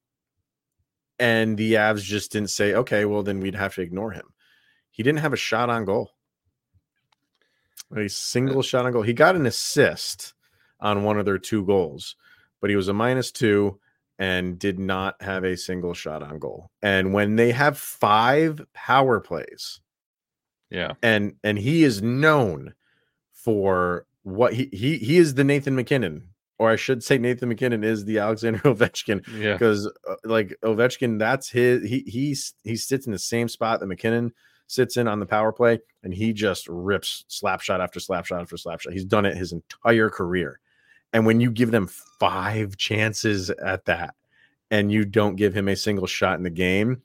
and 1.18 1.56
the 1.56 1.74
Avs 1.74 2.02
just 2.02 2.32
didn't 2.32 2.50
say, 2.50 2.74
okay, 2.74 3.04
well, 3.04 3.22
then 3.22 3.40
we'd 3.40 3.54
have 3.54 3.74
to 3.74 3.82
ignore 3.82 4.12
him. 4.12 4.26
He 4.90 5.02
didn't 5.02 5.20
have 5.20 5.32
a 5.32 5.36
shot 5.36 5.70
on 5.70 5.84
goal, 5.84 6.12
a 7.96 8.08
single 8.08 8.62
shot 8.62 8.86
on 8.86 8.92
goal. 8.92 9.02
He 9.02 9.12
got 9.12 9.36
an 9.36 9.46
assist 9.46 10.34
on 10.80 11.04
one 11.04 11.18
of 11.18 11.24
their 11.24 11.38
two 11.38 11.64
goals, 11.64 12.16
but 12.60 12.70
he 12.70 12.76
was 12.76 12.88
a 12.88 12.94
minus 12.94 13.30
two 13.30 13.78
and 14.18 14.58
did 14.58 14.78
not 14.78 15.20
have 15.22 15.44
a 15.44 15.56
single 15.56 15.94
shot 15.94 16.22
on 16.22 16.38
goal. 16.38 16.70
And 16.82 17.12
when 17.12 17.36
they 17.36 17.52
have 17.52 17.78
five 17.78 18.60
power 18.74 19.20
plays, 19.20 19.80
yeah, 20.70 20.94
and 21.02 21.36
and 21.42 21.58
he 21.58 21.84
is 21.84 22.02
known 22.02 22.74
for 23.32 24.06
what 24.22 24.52
he 24.52 24.68
he 24.72 24.98
he 24.98 25.16
is 25.16 25.34
the 25.34 25.44
Nathan 25.44 25.76
MacKinnon 25.76 26.28
or 26.58 26.70
I 26.70 26.76
should 26.76 27.02
say 27.04 27.18
Nathan 27.18 27.48
MacKinnon 27.48 27.84
is 27.84 28.04
the 28.04 28.18
Alexander 28.18 28.58
Ovechkin. 28.64 29.26
Yeah. 29.38 29.52
Because 29.52 29.86
uh, 30.08 30.14
like 30.24 30.56
Ovechkin, 30.62 31.18
that's 31.18 31.48
his 31.48 31.88
he 31.88 32.00
he's 32.06 32.54
he 32.64 32.76
sits 32.76 33.06
in 33.06 33.12
the 33.12 33.18
same 33.18 33.48
spot 33.48 33.80
that 33.80 33.86
MacKinnon 33.86 34.32
sits 34.66 34.96
in 34.96 35.08
on 35.08 35.20
the 35.20 35.26
power 35.26 35.52
play, 35.52 35.80
and 36.02 36.12
he 36.12 36.32
just 36.32 36.68
rips 36.68 37.24
slap 37.28 37.60
shot 37.60 37.80
after 37.80 38.00
slap 38.00 38.26
shot 38.26 38.40
after 38.40 38.56
slap 38.56 38.80
shot. 38.80 38.92
He's 38.92 39.04
done 39.04 39.24
it 39.24 39.36
his 39.36 39.52
entire 39.52 40.10
career. 40.10 40.60
And 41.12 41.24
when 41.24 41.40
you 41.40 41.50
give 41.50 41.70
them 41.70 41.86
five 41.86 42.76
chances 42.76 43.48
at 43.50 43.86
that, 43.86 44.14
and 44.70 44.92
you 44.92 45.04
don't 45.04 45.36
give 45.36 45.54
him 45.54 45.68
a 45.68 45.76
single 45.76 46.06
shot 46.06 46.36
in 46.36 46.42
the 46.42 46.50
game, 46.50 47.02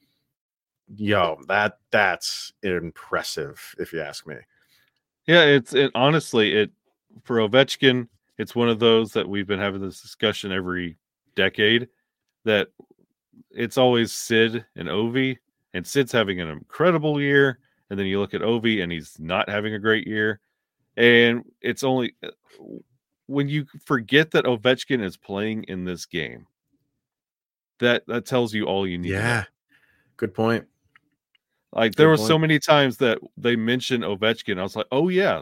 yo, 0.93 1.39
that 1.47 1.79
that's 1.91 2.51
impressive, 2.61 3.75
if 3.79 3.93
you 3.93 4.01
ask 4.01 4.27
me. 4.27 4.35
Yeah, 5.25 5.43
it's 5.43 5.73
it 5.73 5.91
honestly 5.95 6.53
it 6.53 6.71
for 7.23 7.37
Ovechkin 7.37 8.09
it's 8.37 8.55
one 8.55 8.69
of 8.69 8.79
those 8.79 9.11
that 9.13 9.27
we've 9.27 9.47
been 9.47 9.59
having 9.59 9.81
this 9.81 10.01
discussion 10.01 10.51
every 10.51 10.97
decade 11.35 11.87
that 12.45 12.69
it's 13.51 13.77
always 13.77 14.11
Sid 14.11 14.65
and 14.75 14.89
Ovi, 14.89 15.37
and 15.73 15.85
Sid's 15.85 16.11
having 16.11 16.41
an 16.41 16.49
incredible 16.49 17.21
year, 17.21 17.59
and 17.89 17.97
then 17.97 18.05
you 18.05 18.19
look 18.19 18.33
at 18.33 18.41
Ovi 18.41 18.83
and 18.83 18.91
he's 18.91 19.17
not 19.19 19.49
having 19.49 19.73
a 19.73 19.79
great 19.79 20.07
year, 20.07 20.39
and 20.97 21.43
it's 21.61 21.83
only 21.83 22.15
uh, 22.23 22.29
when 23.27 23.47
you 23.47 23.65
forget 23.85 24.31
that 24.31 24.45
Ovechkin 24.45 25.01
is 25.03 25.17
playing 25.17 25.63
in 25.63 25.85
this 25.85 26.05
game 26.05 26.45
that 27.79 28.05
that 28.07 28.25
tells 28.25 28.53
you 28.53 28.65
all 28.65 28.87
you 28.87 28.97
need. 28.97 29.11
Yeah, 29.11 29.45
good 30.17 30.33
point. 30.33 30.65
Like 31.71 31.95
there 31.95 32.07
were 32.07 32.17
point. 32.17 32.27
so 32.27 32.37
many 32.37 32.59
times 32.59 32.97
that 32.97 33.19
they 33.37 33.55
mentioned 33.55 34.03
Ovechkin. 34.03 34.59
I 34.59 34.63
was 34.63 34.75
like, 34.75 34.87
oh 34.91 35.09
yeah, 35.09 35.41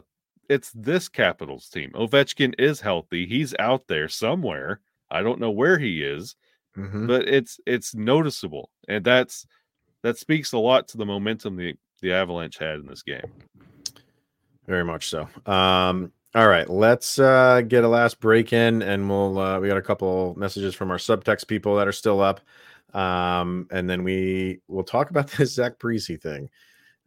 it's 0.51 0.71
this 0.73 1.07
Capitals 1.09 1.69
team. 1.69 1.91
Ovechkin 1.95 2.53
is 2.59 2.81
healthy. 2.81 3.25
He's 3.25 3.55
out 3.59 3.87
there 3.87 4.07
somewhere. 4.09 4.81
I 5.09 5.23
don't 5.23 5.39
know 5.39 5.51
where 5.51 5.77
he 5.79 6.03
is, 6.03 6.35
Mhm. 6.77 7.07
but 7.07 7.27
it's 7.27 7.59
it's 7.65 7.95
noticeable, 7.95 8.69
and 8.87 9.03
that's 9.03 9.45
that 10.03 10.17
speaks 10.17 10.53
a 10.53 10.57
lot 10.57 10.87
to 10.89 10.97
the 10.97 11.05
momentum 11.05 11.55
the 11.55 11.75
the 12.01 12.11
Avalanche 12.13 12.57
had 12.57 12.79
in 12.79 12.85
this 12.87 13.03
game. 13.03 13.31
Very 14.67 14.83
much 14.85 15.07
so. 15.09 15.27
Um, 15.45 16.11
all 16.33 16.47
right, 16.47 16.69
let's 16.69 17.19
uh, 17.19 17.61
get 17.67 17.83
a 17.83 17.87
last 17.87 18.19
break 18.19 18.53
in, 18.53 18.81
and 18.81 19.09
we'll 19.09 19.37
uh, 19.39 19.59
we 19.59 19.67
got 19.67 19.77
a 19.77 19.81
couple 19.81 20.33
messages 20.37 20.75
from 20.75 20.91
our 20.91 20.97
subtext 20.97 21.47
people 21.47 21.75
that 21.75 21.87
are 21.87 21.91
still 21.91 22.21
up, 22.21 22.39
um, 22.93 23.67
and 23.71 23.89
then 23.89 24.03
we 24.03 24.59
will 24.67 24.83
talk 24.83 25.09
about 25.09 25.27
this 25.37 25.53
Zach 25.53 25.77
Parise 25.79 26.21
thing, 26.21 26.49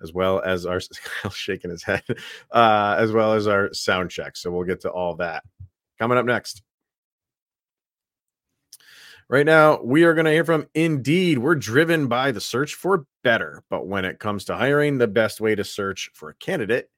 as 0.02 0.12
well 0.12 0.40
as 0.40 0.66
our 0.66 0.80
shaking 1.32 1.70
his 1.70 1.82
head, 1.82 2.02
uh, 2.52 2.96
as 2.98 3.12
well 3.12 3.34
as 3.34 3.46
our 3.46 3.72
sound 3.72 4.10
check. 4.10 4.36
So 4.36 4.50
we'll 4.50 4.64
get 4.64 4.80
to 4.82 4.90
all 4.90 5.16
that 5.16 5.42
coming 5.98 6.18
up 6.18 6.26
next. 6.26 6.62
Right 9.28 9.46
now, 9.46 9.80
we 9.82 10.04
are 10.04 10.12
going 10.12 10.26
to 10.26 10.32
hear 10.32 10.44
from 10.44 10.66
Indeed. 10.74 11.38
We're 11.38 11.54
driven 11.54 12.08
by 12.08 12.30
the 12.30 12.42
search 12.42 12.74
for 12.74 13.06
better, 13.22 13.62
but 13.70 13.86
when 13.86 14.04
it 14.04 14.18
comes 14.18 14.44
to 14.44 14.56
hiring, 14.56 14.98
the 14.98 15.08
best 15.08 15.40
way 15.40 15.54
to 15.54 15.64
search 15.64 16.10
for 16.12 16.28
a 16.28 16.34
candidate 16.34 16.90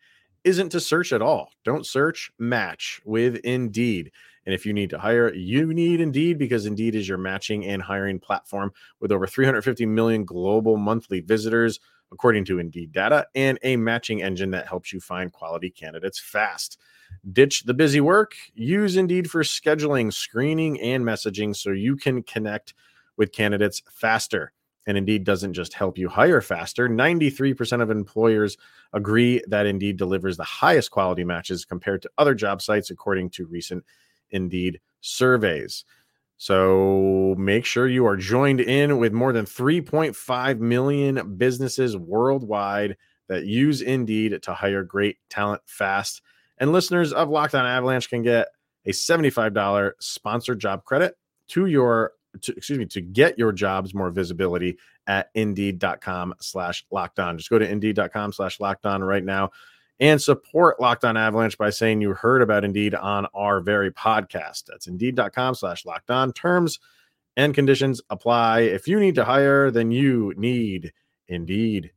isn't 0.43 0.71
to 0.71 0.81
search 0.81 1.13
at 1.13 1.23
all. 1.23 1.51
Don't 1.65 1.87
search, 1.87 2.33
match 2.39 3.01
with 3.05 3.37
Indeed. 3.37 4.11
And 4.45 4.55
if 4.55 4.67
you 4.67 4.73
need 4.73 4.91
to 4.91 4.99
hire, 4.99 5.33
you 5.35 5.73
need 5.73 6.01
Indeed 6.01 6.39
because 6.39 6.67
Indeed 6.67 6.95
is 6.95 7.09
your 7.09 7.19
matching 7.19 7.65
and 7.65 7.83
hiring 7.83 8.21
platform 8.21 8.73
with 9.01 9.13
over 9.13 9.27
350 9.27 9.87
million 9.87 10.25
global 10.25 10.77
monthly 10.77 11.21
visitors, 11.21 11.81
according 12.13 12.45
to 12.47 12.59
Indeed 12.59 12.93
data, 12.93 13.27
and 13.35 13.59
a 13.63 13.77
matching 13.77 14.23
engine 14.23 14.51
that 14.51 14.67
helps 14.67 14.93
you 14.93 15.01
find 15.01 15.33
quality 15.33 15.71
candidates 15.71 16.19
fast. 16.19 16.79
Ditch 17.33 17.65
the 17.65 17.75
busy 17.75 18.01
work. 18.01 18.35
Use 18.55 18.97
Indeed 18.97 19.31
for 19.31 19.43
scheduling, 19.43 20.13
screening, 20.13 20.81
and 20.81 21.05
messaging 21.05 21.55
so 21.55 21.71
you 21.71 21.97
can 21.97 22.23
connect 22.23 22.75
with 23.17 23.33
candidates 23.33 23.83
faster. 23.91 24.53
And 24.87 24.97
Indeed 24.97 25.25
doesn't 25.25 25.55
just 25.55 25.75
help 25.75 25.99
you 25.99 26.09
hire 26.09 26.41
faster. 26.41 26.89
93% 26.89 27.83
of 27.83 27.91
employers 27.91 28.57
agree 28.93 29.43
that 29.49 29.67
Indeed 29.67 29.97
delivers 29.97 30.37
the 30.37 30.45
highest 30.45 30.93
quality 30.93 31.25
matches 31.25 31.65
compared 31.65 32.03
to 32.03 32.11
other 32.19 32.35
job 32.35 32.63
sites, 32.63 32.91
according 32.91 33.31
to 33.31 33.47
recent 33.47 33.85
Indeed 34.31 34.81
surveys. 35.01 35.85
So 36.39 37.35
make 37.39 37.65
sure 37.65 37.89
you 37.89 38.07
are 38.07 38.17
joined 38.17 38.61
in 38.61 38.99
with 38.99 39.13
more 39.13 39.33
than 39.33 39.47
3.5 39.47 40.59
million 40.59 41.37
businesses 41.37 41.97
worldwide 41.97 42.97
that 43.29 43.47
use 43.47 43.81
Indeed 43.81 44.43
to 44.43 44.55
hire 44.55 44.85
great 44.85 45.17
talent 45.31 45.63
fast. 45.67 46.23
And 46.59 46.73
listeners 46.73 47.13
of 47.13 47.29
Locked 47.29 47.55
On 47.55 47.67
Avalanche 47.67 48.09
can 48.09 48.23
get 48.23 48.49
a 48.85 48.91
$75 48.91 49.93
sponsored 49.99 50.61
job 50.61 50.85
credit 50.85 51.17
to 51.49 51.67
your 51.67 52.13
to, 52.43 52.55
excuse 52.55 52.79
me 52.79 52.85
to 52.85 53.01
get 53.01 53.39
your 53.39 53.51
jobs 53.51 53.95
more 53.95 54.11
visibility 54.11 54.79
at 55.07 55.31
indeed.com 55.35 56.35
slash 56.41 56.85
locked 56.91 57.19
on 57.19 57.39
just 57.39 57.49
go 57.49 57.59
to 57.59 57.69
indeed.com 57.69 58.31
slash 58.31 58.61
locked 58.61 58.85
on 58.85 59.03
right 59.03 59.25
now 59.25 59.51
and 60.01 60.21
support 60.21 60.81
locked 60.81 61.05
on 61.05 61.17
avalanche 61.17 61.57
by 61.57 61.71
saying 61.71 62.01
you 62.01 62.13
heard 62.13 62.43
about 62.43 62.65
indeed 62.65 62.95
on 62.95 63.27
our 63.35 63.61
very 63.61 63.91
podcast. 63.91 64.65
That's 64.67 64.87
indeed.com 64.87 65.55
slash 65.55 65.87
locked 65.87 66.11
on. 66.11 66.33
Terms 66.33 66.79
and 67.37 67.55
conditions 67.55 68.01
apply. 68.11 68.61
If 68.61 68.89
you 68.89 69.01
need 69.01 69.15
to 69.15 69.25
hire 69.25 69.71
then 69.71 69.91
you 69.91 70.35
need 70.37 70.93
indeed. 71.29 71.93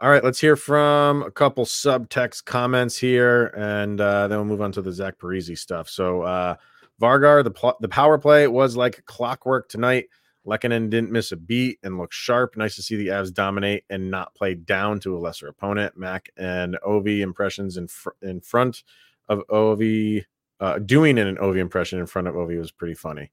All 0.00 0.10
right 0.10 0.22
let's 0.22 0.40
hear 0.40 0.56
from 0.56 1.22
a 1.22 1.30
couple 1.30 1.64
subtext 1.64 2.44
comments 2.44 2.96
here 2.96 3.46
and 3.56 4.00
uh, 4.00 4.28
then 4.28 4.38
we'll 4.38 4.46
move 4.46 4.60
on 4.62 4.72
to 4.72 4.82
the 4.82 4.92
zach 4.92 5.18
Parise 5.18 5.58
stuff. 5.58 5.88
So 5.88 6.22
uh 6.22 6.56
Vargar, 7.00 7.44
the 7.44 7.50
pl- 7.50 7.76
the 7.80 7.88
power 7.88 8.18
play 8.18 8.46
was 8.46 8.76
like 8.76 9.04
clockwork 9.04 9.68
tonight. 9.68 10.06
Lehkonen 10.46 10.88
didn't 10.90 11.10
miss 11.10 11.32
a 11.32 11.36
beat 11.36 11.78
and 11.82 11.98
looked 11.98 12.14
sharp. 12.14 12.56
Nice 12.56 12.76
to 12.76 12.82
see 12.82 12.96
the 12.96 13.08
Avs 13.08 13.34
dominate 13.34 13.84
and 13.90 14.10
not 14.10 14.34
play 14.34 14.54
down 14.54 15.00
to 15.00 15.16
a 15.16 15.18
lesser 15.18 15.48
opponent. 15.48 15.96
Mac 15.96 16.30
and 16.36 16.78
Ovi 16.86 17.20
impressions 17.20 17.76
in 17.76 17.88
fr- 17.88 18.10
in 18.22 18.40
front 18.40 18.84
of 19.28 19.42
Ovi, 19.50 20.24
uh, 20.60 20.78
doing 20.78 21.18
an 21.18 21.36
Ovi 21.36 21.58
impression 21.58 21.98
in 21.98 22.06
front 22.06 22.28
of 22.28 22.34
Ovi 22.34 22.58
was 22.58 22.70
pretty 22.70 22.94
funny. 22.94 23.32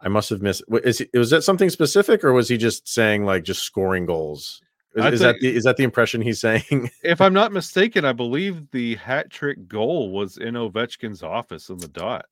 I 0.00 0.08
must 0.08 0.28
have 0.28 0.42
missed. 0.42 0.62
Is 0.84 0.98
he, 0.98 1.08
was 1.14 1.30
that 1.30 1.42
something 1.42 1.70
specific, 1.70 2.22
or 2.22 2.32
was 2.34 2.48
he 2.48 2.58
just 2.58 2.86
saying 2.86 3.24
like 3.24 3.42
just 3.44 3.62
scoring 3.62 4.04
goals? 4.04 4.60
Is, 4.94 5.14
is 5.14 5.20
that 5.20 5.36
the, 5.40 5.54
is 5.54 5.64
that 5.64 5.76
the 5.76 5.82
impression 5.82 6.20
he's 6.20 6.40
saying? 6.40 6.90
If 7.02 7.20
I'm 7.20 7.32
not 7.32 7.52
mistaken, 7.52 8.04
I 8.04 8.12
believe 8.12 8.70
the 8.70 8.96
hat 8.96 9.30
trick 9.30 9.66
goal 9.66 10.10
was 10.10 10.36
in 10.36 10.54
Ovechkin's 10.54 11.22
office 11.22 11.68
in 11.68 11.78
the 11.78 11.88
dot. 11.88 12.26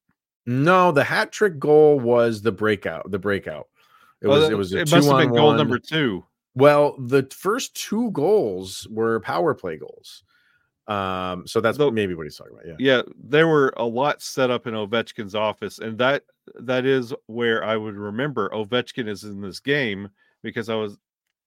No, 0.47 0.93
the 0.93 1.05
hat 1.05 1.33
trick 1.33 1.59
goal 1.59 1.99
was 2.01 2.43
the 2.43 2.53
breakout. 2.53 3.11
The 3.11 3.19
breakout. 3.19 3.69
It 4.21 4.29
Well, 4.29 4.41
was 4.41 4.51
it 4.51 4.57
was 4.59 4.73
a 4.75 4.79
it 4.81 4.89
two 4.89 4.97
must 4.97 5.09
have 5.09 5.19
been 5.19 5.33
goal 5.33 5.47
one. 5.49 5.57
number 5.57 5.79
two. 5.79 6.25
Well, 6.55 6.97
the 6.99 7.27
first 7.33 7.75
two 7.75 8.11
goals 8.13 8.87
were 8.91 9.21
power 9.21 9.55
play 9.55 9.79
goals. 9.79 10.23
Um, 10.89 11.47
so 11.47 11.61
that's 11.61 11.79
Though- 11.79 11.91
maybe 11.91 12.15
what 12.15 12.25
he's 12.25 12.37
talking 12.37 12.53
about. 12.55 12.67
Yeah. 12.67 12.75
Yeah, 12.79 13.03
there 13.23 13.47
were 13.49 13.73
a 13.77 13.85
lot 13.85 14.21
set 14.21 14.51
up 14.51 14.67
in 14.67 14.75
Ovechkin's 14.75 15.35
office, 15.35 15.79
and 15.79 15.97
that 15.99 16.25
that 16.57 16.85
is 16.85 17.15
where 17.27 17.65
I 17.65 17.77
would 17.77 17.95
remember 17.97 18.49
Ovechkin 18.51 19.09
is 19.09 19.23
in 19.25 19.41
this 19.41 19.61
game 19.61 20.11
because 20.43 20.69
I 20.69 20.75
was 20.75 20.99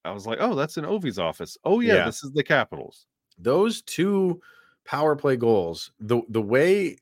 I 0.06 0.12
was 0.12 0.26
like, 0.26 0.38
oh, 0.42 0.56
that's 0.56 0.78
in 0.78 0.86
Ovi's 0.86 1.20
office. 1.20 1.58
Oh 1.66 1.82
yeah, 1.82 1.96
Yeah. 1.96 2.06
this 2.06 2.24
is 2.24 2.32
the 2.32 2.44
Capitals. 2.44 3.06
Those 3.38 3.82
two 3.82 4.40
power 4.86 5.16
play 5.16 5.36
goals, 5.36 5.92
the 6.00 6.22
the 6.30 6.42
way 6.42 6.98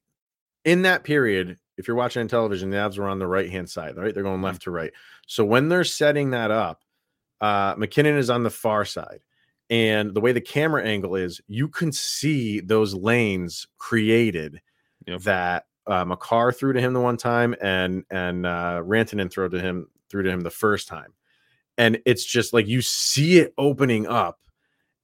in 0.66 0.82
that 0.84 1.04
period, 1.04 1.58
if 1.78 1.88
you're 1.88 1.98
watching 1.98 2.22
on 2.22 2.28
television, 2.28 2.70
the 2.70 2.78
Avs 2.78 2.98
were 2.98 3.08
on 3.08 3.20
the 3.20 3.28
right 3.28 3.50
hand 3.50 3.70
side, 3.70 3.98
right? 3.98 4.14
They're 4.14 4.24
going 4.24 4.36
Mm-hmm. 4.36 4.46
left 4.46 4.62
to 4.64 4.72
right. 4.72 4.92
So 5.28 5.44
when 5.46 5.70
they're 5.70 5.84
setting 5.84 6.32
that 6.32 6.52
up, 6.52 6.82
uh, 7.42 7.76
MacKinnon 7.78 8.18
is 8.18 8.30
on 8.30 8.44
the 8.44 8.50
far 8.50 8.86
side. 8.86 9.22
And 9.70 10.14
the 10.14 10.22
way 10.22 10.34
the 10.34 10.42
camera 10.42 10.84
angle 10.84 11.16
is, 11.16 11.42
you 11.48 11.68
can 11.68 11.92
see 11.92 12.60
those 12.60 12.94
lanes 12.94 13.68
created 13.78 14.62
Yep. 15.08 15.22
that 15.22 15.66
uh, 15.88 16.06
Makar 16.06 16.54
threw 16.54 16.72
to 16.74 16.80
him 16.80 16.94
the 16.94 17.02
one 17.02 17.18
time 17.18 17.56
and 17.62 18.06
and 18.10 18.46
uh, 18.46 18.82
Rantanen 18.86 19.30
threw 19.32 19.50
to 19.50 19.60
him 19.60 19.88
threw 20.10 20.24
to 20.24 20.30
him 20.30 20.42
the 20.42 20.50
first 20.50 20.88
time, 20.88 21.14
and 21.78 22.00
it's 22.06 22.24
just 22.24 22.54
like 22.54 22.68
you 22.68 22.82
see 22.82 23.40
it 23.40 23.54
opening 23.58 24.08
up, 24.08 24.40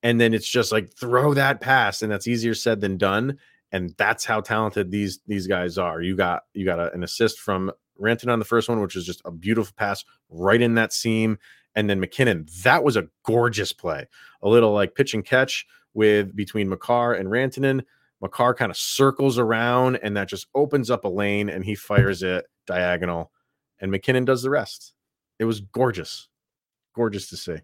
and 0.03 0.21
then 0.21 0.33
it's 0.33 0.47
just 0.47 0.71
like 0.71 0.93
throw 0.93 1.33
that 1.33 1.59
pass, 1.59 2.01
and 2.01 2.09
that's 2.09 2.27
easier 2.27 2.53
said 2.53 2.79
than 2.79 2.97
done, 2.97 3.39
and 3.71 3.93
that's 3.97 4.25
how 4.25 4.41
talented 4.41 4.91
these 4.91 5.19
these 5.27 5.47
guys 5.47 5.77
are. 5.77 6.01
You 6.01 6.15
got 6.15 6.43
you 6.53 6.65
got 6.65 6.79
a, 6.79 6.91
an 6.93 7.03
assist 7.03 7.39
from 7.39 7.71
Rantanen 7.99 8.31
on 8.31 8.39
the 8.39 8.45
first 8.45 8.69
one, 8.69 8.81
which 8.81 8.95
was 8.95 9.05
just 9.05 9.21
a 9.25 9.31
beautiful 9.31 9.73
pass 9.77 10.03
right 10.29 10.61
in 10.61 10.75
that 10.75 10.93
seam, 10.93 11.37
and 11.75 11.89
then 11.89 11.99
MacKinnon. 11.99 12.47
That 12.63 12.83
was 12.83 12.95
a 12.95 13.07
gorgeous 13.23 13.73
play, 13.73 14.07
a 14.41 14.49
little 14.49 14.73
like 14.73 14.95
pitch 14.95 15.13
and 15.13 15.25
catch 15.25 15.65
with 15.93 16.35
between 16.35 16.69
Makar 16.69 17.13
and 17.13 17.29
Rantanen. 17.29 17.83
Makar 18.21 18.53
kind 18.53 18.71
of 18.71 18.77
circles 18.77 19.37
around 19.37 19.97
and 19.97 20.17
that 20.17 20.27
just 20.27 20.47
opens 20.53 20.89
up 20.89 21.05
a 21.05 21.09
lane 21.09 21.49
and 21.49 21.63
he 21.63 21.75
fires 21.75 22.21
it 22.21 22.45
diagonal 22.67 23.31
and 23.79 23.91
MacKinnon 23.91 24.25
does 24.25 24.43
the 24.43 24.49
rest. 24.49 24.93
It 25.39 25.45
was 25.45 25.61
gorgeous. 25.61 26.27
Gorgeous 26.95 27.29
to 27.29 27.37
see. 27.37 27.57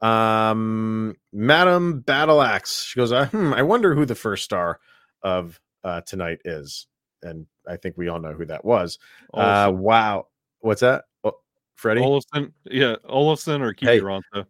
Um 0.00 1.16
Madam 1.32 2.00
Battle 2.00 2.40
Axe. 2.40 2.84
She 2.84 2.98
goes, 2.98 3.12
uh, 3.12 3.26
hmm, 3.26 3.52
I 3.52 3.62
wonder 3.62 3.94
who 3.94 4.06
the 4.06 4.14
first 4.14 4.44
star 4.44 4.80
of 5.22 5.60
uh 5.84 6.00
tonight 6.02 6.40
is. 6.44 6.86
And 7.22 7.46
I 7.68 7.76
think 7.76 7.96
we 7.98 8.08
all 8.08 8.18
know 8.20 8.32
who 8.32 8.46
that 8.46 8.64
was. 8.64 8.98
Uh 9.34 9.70
wow. 9.74 10.26
What's 10.60 10.80
that? 10.80 11.04
Oh, 11.24 11.34
Freddie? 11.74 12.00
Olsen 12.02 12.52
yeah, 12.64 12.96
Olofsson 13.08 13.60
or 13.60 13.74
Hey. 13.78 14.00
Kiviranta. 14.00 14.46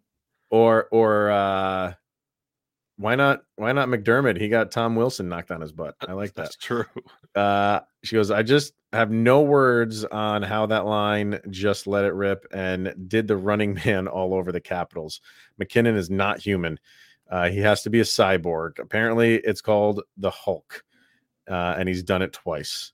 or 0.51 0.89
or 0.91 1.31
uh 1.31 1.95
why 2.97 3.15
not 3.15 3.41
why 3.57 3.73
not 3.73 3.89
McDermott? 3.89 4.39
He 4.41 4.49
got 4.49 4.71
Tom 4.71 4.95
Wilson 4.95 5.29
knocked 5.29 5.51
on 5.51 5.61
his 5.63 5.73
butt. 5.73 5.95
I 6.07 6.13
like 6.13 6.35
that. 6.35 6.43
That's 6.43 6.57
true. 6.57 6.85
Uh 7.35 7.81
she 8.05 8.17
goes, 8.17 8.31
I 8.31 8.43
just 8.43 8.73
have 8.93 9.11
no 9.11 9.43
words 9.43 10.05
on 10.05 10.43
how 10.43 10.67
that 10.67 10.85
line 10.87 11.39
just 11.51 11.87
let 11.87 12.05
it 12.05 12.13
rip 12.15 12.47
and 12.53 12.93
did 13.09 13.27
the 13.29 13.37
running 13.37 13.75
man 13.87 14.07
all 14.09 14.35
over 14.35 14.53
the 14.53 14.61
Capitals. 14.61 15.21
MacKinnon 15.59 15.97
is 15.97 16.11
not 16.11 16.39
human. 16.41 16.79
Uh, 17.31 17.49
he 17.49 17.59
has 17.61 17.83
to 17.83 17.91
be 17.91 18.01
a 18.01 18.05
cyborg. 18.05 18.79
Apparently, 18.79 19.37
it's 19.37 19.61
called 19.61 20.03
the 20.17 20.31
Hulk, 20.31 20.85
uh, 21.49 21.77
and 21.79 21.89
he's 21.89 22.03
done 22.03 22.23
it 22.23 22.33
twice. 22.33 22.93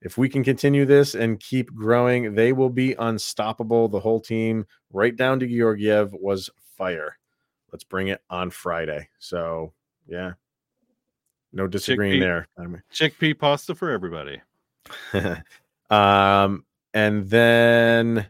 If 0.00 0.16
we 0.18 0.28
can 0.28 0.44
continue 0.44 0.84
this 0.84 1.14
and 1.14 1.40
keep 1.40 1.74
growing, 1.74 2.34
they 2.34 2.52
will 2.52 2.70
be 2.70 2.94
unstoppable. 2.98 3.88
The 3.88 3.98
whole 3.98 4.20
team, 4.20 4.66
right 4.92 5.16
down 5.16 5.40
to 5.40 5.46
Georgiev, 5.46 6.12
was 6.12 6.50
fire. 6.76 7.18
Let's 7.72 7.84
bring 7.84 8.08
it 8.08 8.22
on 8.30 8.50
Friday. 8.50 9.08
So, 9.18 9.72
yeah, 10.06 10.32
no 11.52 11.66
disagreeing 11.66 12.20
Chickpea. 12.20 12.46
there. 12.56 12.82
Chickpea 12.92 13.38
pasta 13.38 13.74
for 13.74 13.90
everybody. 13.90 14.40
um, 15.90 16.64
and 16.94 17.28
then 17.28 18.26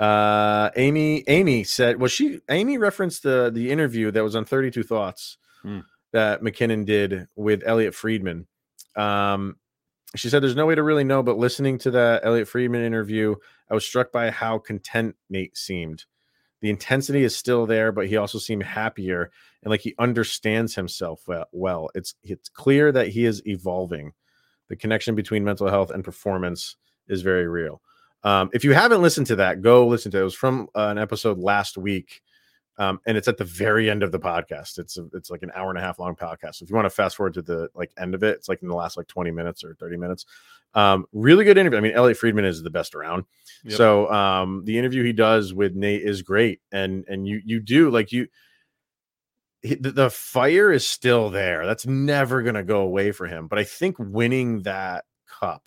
Uh, 0.00 0.70
Amy, 0.76 1.22
Amy 1.28 1.62
said, 1.62 2.00
well, 2.00 2.08
she, 2.08 2.40
Amy 2.48 2.78
referenced 2.78 3.22
the 3.22 3.50
the 3.52 3.70
interview 3.70 4.10
that 4.10 4.24
was 4.24 4.34
on 4.34 4.44
32 4.46 4.82
Thoughts 4.82 5.36
Hmm. 5.62 5.80
that 6.12 6.42
MacKinnon 6.42 6.86
did 6.86 7.28
with 7.36 7.62
Elliotte 7.66 7.94
Friedman. 7.94 8.46
Um, 8.96 9.56
she 10.16 10.30
said, 10.30 10.42
there's 10.42 10.56
no 10.56 10.64
way 10.66 10.74
to 10.74 10.82
really 10.82 11.04
know, 11.04 11.22
but 11.22 11.36
listening 11.36 11.76
to 11.78 11.90
that 11.92 12.24
Elliotte 12.24 12.48
Friedman 12.48 12.82
interview, 12.82 13.34
I 13.70 13.74
was 13.74 13.84
struck 13.84 14.10
by 14.10 14.30
how 14.30 14.58
content 14.58 15.16
Nate 15.28 15.56
seemed. 15.56 16.06
The 16.62 16.70
intensity 16.70 17.22
is 17.24 17.36
still 17.36 17.66
there, 17.66 17.92
but 17.92 18.06
he 18.06 18.16
also 18.16 18.38
seemed 18.38 18.62
happier 18.62 19.30
and 19.62 19.70
like 19.70 19.82
he 19.82 19.94
understands 19.98 20.74
himself 20.74 21.22
well. 21.28 21.46
well. 21.52 21.90
It's 21.94 22.14
it's 22.22 22.48
clear 22.48 22.90
that 22.92 23.08
he 23.08 23.26
is 23.26 23.46
evolving. 23.46 24.12
The 24.68 24.76
connection 24.76 25.14
between 25.14 25.44
mental 25.44 25.68
health 25.68 25.90
and 25.90 26.02
performance 26.04 26.76
is 27.06 27.20
very 27.22 27.46
real. 27.48 27.82
Um, 28.22 28.50
if 28.52 28.64
you 28.64 28.72
haven't 28.72 29.02
listened 29.02 29.26
to 29.28 29.36
that, 29.36 29.62
go 29.62 29.86
listen 29.86 30.10
to 30.12 30.18
it. 30.18 30.20
It 30.20 30.24
was 30.24 30.34
from 30.34 30.68
uh, 30.74 30.88
an 30.88 30.98
episode 30.98 31.38
last 31.38 31.78
week, 31.78 32.22
um, 32.78 33.00
and 33.06 33.16
it's 33.16 33.28
at 33.28 33.38
the 33.38 33.44
very 33.44 33.88
end 33.88 34.02
of 34.02 34.12
the 34.12 34.18
podcast. 34.18 34.78
It's 34.78 34.98
a, 34.98 35.06
it's 35.14 35.30
like 35.30 35.42
an 35.42 35.50
hour 35.54 35.70
and 35.70 35.78
a 35.78 35.82
half 35.82 35.98
long 35.98 36.14
podcast. 36.16 36.56
So 36.56 36.64
if 36.64 36.70
you 36.70 36.76
want 36.76 36.86
to 36.86 36.90
fast 36.90 37.16
forward 37.16 37.34
to 37.34 37.42
the 37.42 37.68
like 37.74 37.92
end 37.98 38.14
of 38.14 38.22
it, 38.22 38.36
it's 38.36 38.48
like 38.48 38.60
in 38.62 38.68
the 38.68 38.74
last 38.74 38.96
like 38.96 39.06
twenty 39.06 39.30
minutes 39.30 39.64
or 39.64 39.74
thirty 39.74 39.96
minutes. 39.96 40.26
Um, 40.74 41.06
really 41.12 41.44
good 41.44 41.58
interview. 41.58 41.78
I 41.78 41.80
mean, 41.80 41.92
Elliotte 41.92 42.16
Friedman 42.18 42.44
is 42.44 42.62
the 42.62 42.70
best 42.70 42.94
around. 42.94 43.24
Yep. 43.64 43.72
So 43.76 44.10
um, 44.12 44.64
the 44.64 44.78
interview 44.78 45.02
he 45.02 45.12
does 45.12 45.52
with 45.54 45.74
Nate 45.74 46.02
is 46.02 46.22
great, 46.22 46.60
and 46.72 47.04
and 47.08 47.26
you 47.26 47.40
you 47.44 47.58
do 47.60 47.90
like 47.90 48.12
you. 48.12 48.28
he- 49.62 49.74
The 49.76 49.90
the 49.92 50.10
fire 50.10 50.70
is 50.70 50.86
still 50.86 51.30
there. 51.30 51.66
That's 51.66 51.86
never 51.86 52.42
going 52.42 52.54
to 52.54 52.62
go 52.62 52.82
away 52.82 53.12
for 53.12 53.26
him. 53.26 53.48
But 53.48 53.58
I 53.58 53.64
think 53.64 53.96
winning 53.98 54.62
that 54.62 55.06
cup 55.26 55.62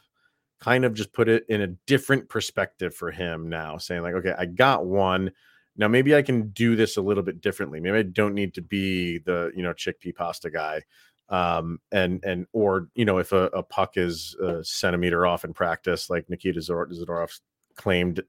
kind 0.63 0.85
of 0.85 0.93
just 0.93 1.11
put 1.11 1.27
it 1.27 1.45
in 1.49 1.61
a 1.61 1.67
different 1.87 2.29
perspective 2.29 2.95
for 2.95 3.11
him 3.11 3.49
now, 3.49 3.77
saying 3.77 4.01
like, 4.01 4.13
okay, 4.13 4.33
I 4.37 4.45
got 4.45 4.85
one. 4.85 5.31
Now 5.75 5.87
maybe 5.87 6.15
I 6.15 6.21
can 6.21 6.49
do 6.49 6.75
this 6.75 6.97
a 6.97 7.01
little 7.01 7.23
bit 7.23 7.41
differently. 7.41 7.79
Maybe 7.79 7.97
I 7.97 8.03
don't 8.03 8.33
need 8.33 8.53
to 8.53 8.61
be 8.61 9.17
the 9.19 9.51
you 9.55 9.63
know 9.63 9.73
chickpea 9.73 10.15
pasta 10.15 10.49
guy, 10.49 10.83
um, 11.29 11.79
and 11.91 12.23
and 12.23 12.45
or 12.53 12.87
you 12.95 13.05
know 13.05 13.17
if 13.17 13.31
a, 13.31 13.45
a 13.45 13.63
puck 13.63 13.97
is 13.97 14.35
a 14.41 14.63
centimeter 14.63 15.25
off 15.25 15.43
in 15.43 15.53
practice, 15.53 16.09
like 16.09 16.29
Nikita 16.29 16.59
Zadorov 16.59 17.39
claimed, 17.75 18.21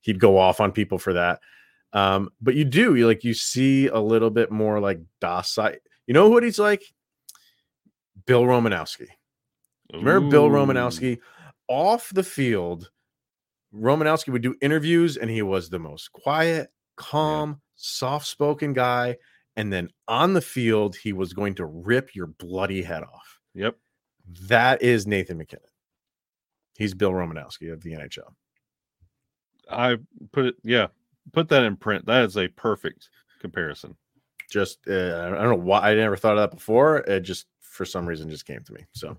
he'd 0.00 0.18
go 0.18 0.38
off 0.38 0.60
on 0.60 0.72
people 0.72 0.98
for 0.98 1.12
that. 1.12 1.40
Um, 1.92 2.30
but 2.40 2.54
you 2.54 2.64
do 2.64 2.94
you 2.94 3.06
like 3.06 3.24
you 3.24 3.34
see 3.34 3.86
a 3.88 4.00
little 4.00 4.30
bit 4.30 4.50
more 4.50 4.80
like 4.80 5.00
docile. 5.20 5.74
You 6.06 6.14
know 6.14 6.28
what 6.30 6.42
he's 6.42 6.58
like? 6.58 6.82
Bill 8.24 8.42
Romanowski. 8.42 9.08
Remember 9.92 10.30
Bill 10.30 10.48
Romanowski 10.48 11.18
off 11.68 12.10
the 12.14 12.22
field? 12.22 12.90
Romanowski 13.74 14.28
would 14.28 14.42
do 14.42 14.54
interviews 14.60 15.16
and 15.16 15.30
he 15.30 15.42
was 15.42 15.68
the 15.68 15.78
most 15.78 16.12
quiet, 16.12 16.70
calm, 16.96 17.60
soft 17.74 18.26
spoken 18.26 18.72
guy. 18.72 19.16
And 19.56 19.72
then 19.72 19.88
on 20.06 20.34
the 20.34 20.42
field, 20.42 20.96
he 20.96 21.12
was 21.12 21.32
going 21.32 21.54
to 21.56 21.66
rip 21.66 22.14
your 22.14 22.26
bloody 22.26 22.82
head 22.82 23.02
off. 23.02 23.40
Yep. 23.54 23.76
That 24.42 24.82
is 24.82 25.06
Nathan 25.06 25.38
MacKinnon. 25.38 25.64
He's 26.76 26.94
Bill 26.94 27.12
Romanowski 27.12 27.72
of 27.72 27.82
the 27.82 27.92
NHL. 27.92 28.34
I 29.70 29.96
put 30.32 30.46
it, 30.46 30.54
yeah, 30.62 30.88
put 31.32 31.48
that 31.48 31.64
in 31.64 31.76
print. 31.76 32.06
That 32.06 32.24
is 32.24 32.36
a 32.36 32.48
perfect 32.48 33.08
comparison. 33.40 33.96
Just, 34.50 34.80
uh, 34.88 34.92
I 34.92 35.42
don't 35.42 35.48
know 35.48 35.54
why 35.64 35.80
I 35.80 35.94
never 35.94 36.16
thought 36.16 36.36
of 36.38 36.50
that 36.50 36.56
before. 36.56 36.98
It 36.98 37.20
just, 37.20 37.46
for 37.60 37.84
some 37.84 38.06
reason, 38.06 38.30
just 38.30 38.46
came 38.46 38.62
to 38.62 38.72
me. 38.72 38.84
So, 38.92 39.16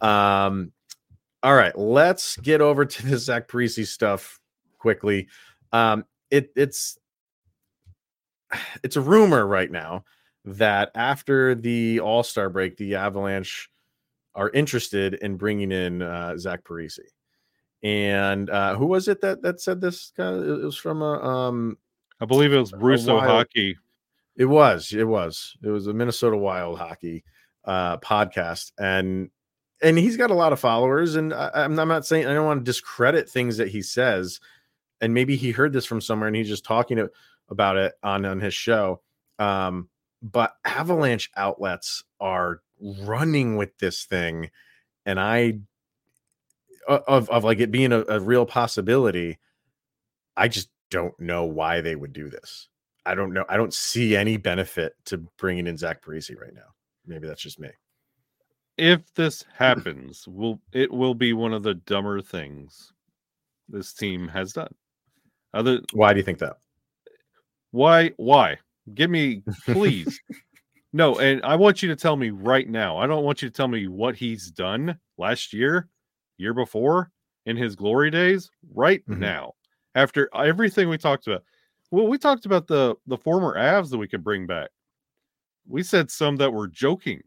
um, 0.00 0.72
all 1.44 1.54
right, 1.54 1.76
let's 1.78 2.36
get 2.38 2.60
over 2.62 2.84
to 2.86 3.06
the 3.06 3.18
Zach 3.18 3.48
Parise 3.48 3.86
stuff 3.86 4.40
quickly. 4.78 5.28
Um, 5.72 6.04
it 6.30 6.50
it's 6.56 6.96
it's 8.82 8.96
a 8.96 9.00
rumor 9.00 9.46
right 9.46 9.70
now 9.70 10.04
that 10.46 10.90
after 10.94 11.54
the 11.54 12.00
All 12.00 12.22
Star 12.22 12.48
break, 12.48 12.76
the 12.78 12.94
Avalanche 12.94 13.68
are 14.34 14.50
interested 14.50 15.14
in 15.14 15.36
bringing 15.36 15.70
in 15.70 16.02
uh, 16.02 16.36
Zach 16.38 16.64
Parise. 16.64 16.98
And 17.82 18.48
uh, 18.48 18.74
who 18.76 18.86
was 18.86 19.08
it 19.08 19.20
that 19.20 19.42
that 19.42 19.60
said 19.60 19.80
this? 19.80 20.12
Guy? 20.16 20.32
It 20.32 20.64
was 20.64 20.76
from 20.76 21.02
a 21.02 21.20
um, 21.22 21.76
I 22.20 22.24
believe 22.24 22.52
it 22.54 22.58
was 22.58 22.72
Russo 22.72 23.16
while- 23.16 23.28
Hockey. 23.28 23.76
it 24.36 24.46
was, 24.46 24.92
it 24.92 25.04
was, 25.04 25.56
it 25.62 25.68
was 25.68 25.88
a 25.88 25.92
Minnesota 25.92 26.36
Wild 26.38 26.78
hockey 26.78 27.22
uh, 27.66 27.98
podcast, 27.98 28.72
and 28.78 29.28
and 29.82 29.98
he's 29.98 30.16
got 30.16 30.30
a 30.30 30.34
lot 30.34 30.52
of 30.52 30.60
followers. 30.60 31.14
And 31.16 31.32
I, 31.32 31.50
I'm, 31.54 31.78
I'm 31.78 31.88
not 31.88 32.06
saying 32.06 32.26
I 32.26 32.34
don't 32.34 32.46
want 32.46 32.60
to 32.60 32.64
discredit 32.64 33.28
things 33.28 33.56
that 33.56 33.68
he 33.68 33.82
says, 33.82 34.40
and 35.00 35.14
maybe 35.14 35.36
he 35.36 35.50
heard 35.50 35.72
this 35.72 35.86
from 35.86 36.00
somewhere 36.00 36.28
and 36.28 36.36
he's 36.36 36.48
just 36.48 36.64
talking 36.64 37.06
about 37.48 37.76
it 37.76 37.94
on 38.02 38.24
on 38.24 38.40
his 38.40 38.54
show. 38.54 39.00
Um, 39.38 39.88
but 40.22 40.54
Avalanche 40.64 41.30
outlets 41.36 42.02
are 42.20 42.62
running 42.80 43.56
with 43.56 43.76
this 43.78 44.04
thing, 44.04 44.50
and 45.04 45.20
I 45.20 45.58
of 46.88 47.28
of 47.28 47.44
like 47.44 47.60
it 47.60 47.70
being 47.70 47.92
a, 47.92 48.04
a 48.08 48.20
real 48.20 48.46
possibility. 48.46 49.38
I 50.36 50.48
just 50.48 50.68
don't 50.90 51.18
know 51.20 51.44
why 51.44 51.80
they 51.80 51.94
would 51.94 52.12
do 52.12 52.28
this. 52.30 52.68
I 53.06 53.14
don't 53.14 53.32
know. 53.32 53.44
I 53.48 53.56
don't 53.56 53.74
see 53.74 54.16
any 54.16 54.36
benefit 54.36 54.94
to 55.06 55.18
bringing 55.38 55.66
in 55.66 55.76
Zach 55.76 56.02
Parise 56.02 56.40
right 56.40 56.54
now. 56.54 56.72
Maybe 57.06 57.28
that's 57.28 57.42
just 57.42 57.60
me. 57.60 57.68
If 58.76 59.12
this 59.14 59.44
happens, 59.56 60.26
will 60.26 60.60
it 60.72 60.90
will 60.92 61.14
be 61.14 61.32
one 61.32 61.52
of 61.52 61.62
the 61.62 61.74
dumber 61.74 62.20
things 62.20 62.92
this 63.68 63.92
team 63.92 64.28
has 64.28 64.52
done. 64.52 64.74
Other 65.52 65.80
Why 65.92 66.12
do 66.12 66.18
you 66.18 66.24
think 66.24 66.38
that? 66.38 66.58
why 67.70 68.10
why? 68.16 68.58
Give 68.94 69.10
me 69.10 69.42
please. 69.64 70.20
no, 70.92 71.18
and 71.18 71.42
I 71.44 71.54
want 71.56 71.82
you 71.82 71.88
to 71.88 71.96
tell 71.96 72.16
me 72.16 72.30
right 72.30 72.68
now. 72.68 72.96
I 72.98 73.06
don't 73.06 73.24
want 73.24 73.42
you 73.42 73.48
to 73.48 73.54
tell 73.54 73.68
me 73.68 73.86
what 73.88 74.16
he's 74.16 74.50
done 74.50 74.98
last 75.18 75.52
year, 75.52 75.88
year 76.38 76.54
before, 76.54 77.10
in 77.46 77.56
his 77.56 77.76
glory 77.76 78.10
days, 78.10 78.50
right 78.74 79.04
Mhm. 79.08 79.18
now. 79.18 79.52
After 79.94 80.28
everything 80.34 80.88
we 80.88 80.98
talked 80.98 81.26
about. 81.28 81.44
Well, 81.92 82.08
we 82.08 82.18
talked 82.18 82.46
about 82.46 82.66
the 82.66 82.96
the 83.06 83.16
former 83.18 83.54
Avs 83.56 83.90
that 83.90 83.98
we 83.98 84.08
could 84.08 84.24
bring 84.24 84.46
back. 84.46 84.70
We 85.66 85.82
said 85.84 86.10
some 86.10 86.36
that 86.36 86.52
were 86.52 86.66
joking. 86.68 87.22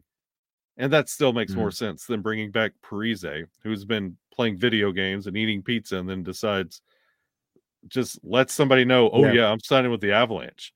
And 0.78 0.92
that 0.92 1.08
still 1.08 1.32
makes 1.32 1.54
more 1.54 1.70
mm. 1.70 1.74
sense 1.74 2.06
than 2.06 2.22
bringing 2.22 2.50
back 2.52 2.72
Parise, 2.82 3.46
who's 3.62 3.84
been 3.84 4.16
playing 4.32 4.56
video 4.56 4.92
games 4.92 5.26
and 5.26 5.36
eating 5.36 5.60
pizza 5.60 5.98
and 5.98 6.08
then 6.08 6.22
decides 6.22 6.80
just 7.88 8.18
let 8.22 8.50
somebody 8.50 8.84
know, 8.84 9.10
oh 9.10 9.24
Yeah. 9.24 9.32
yeah, 9.32 9.50
I'm 9.50 9.60
signing 9.60 9.90
with 9.90 10.00
the 10.00 10.12
Avalanche. 10.12 10.72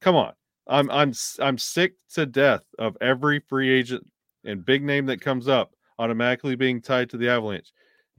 Come 0.00 0.16
on. 0.16 0.32
I'm 0.68 0.90
I'm 0.90 1.12
I'm 1.38 1.58
sick 1.58 1.94
to 2.14 2.26
death 2.26 2.62
of 2.78 2.96
every 3.00 3.38
free 3.38 3.70
agent 3.70 4.04
and 4.44 4.64
big 4.64 4.82
name 4.82 5.06
that 5.06 5.20
comes 5.20 5.48
up 5.48 5.72
automatically 5.98 6.56
being 6.56 6.82
tied 6.82 7.08
to 7.10 7.16
the 7.16 7.28
Avalanche. 7.28 7.72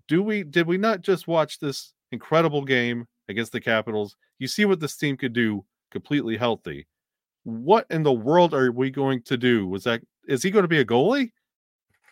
Do 0.07 0.23
we 0.23 0.43
did 0.43 0.65
we 0.65 0.77
not 0.77 1.01
just 1.01 1.27
watch 1.27 1.59
this 1.59 1.93
incredible 2.11 2.63
game 2.63 3.05
against 3.27 3.51
the 3.51 3.59
Capitals? 3.59 4.15
You 4.39 4.47
see 4.47 4.63
what 4.63 4.79
this 4.79 4.95
team 4.95 5.17
could 5.17 5.33
do 5.33 5.65
completely 5.91 6.37
healthy. 6.37 6.87
What 7.43 7.85
in 7.89 8.03
the 8.03 8.13
world 8.13 8.53
are 8.53 8.71
we 8.71 8.91
going 8.91 9.23
to 9.23 9.37
do? 9.37 9.67
Was 9.67 9.83
that 9.83 10.01
is 10.27 10.43
he 10.43 10.51
going 10.51 10.63
to 10.63 10.69
be 10.69 10.79
a 10.79 10.85
goalie? 10.85 11.31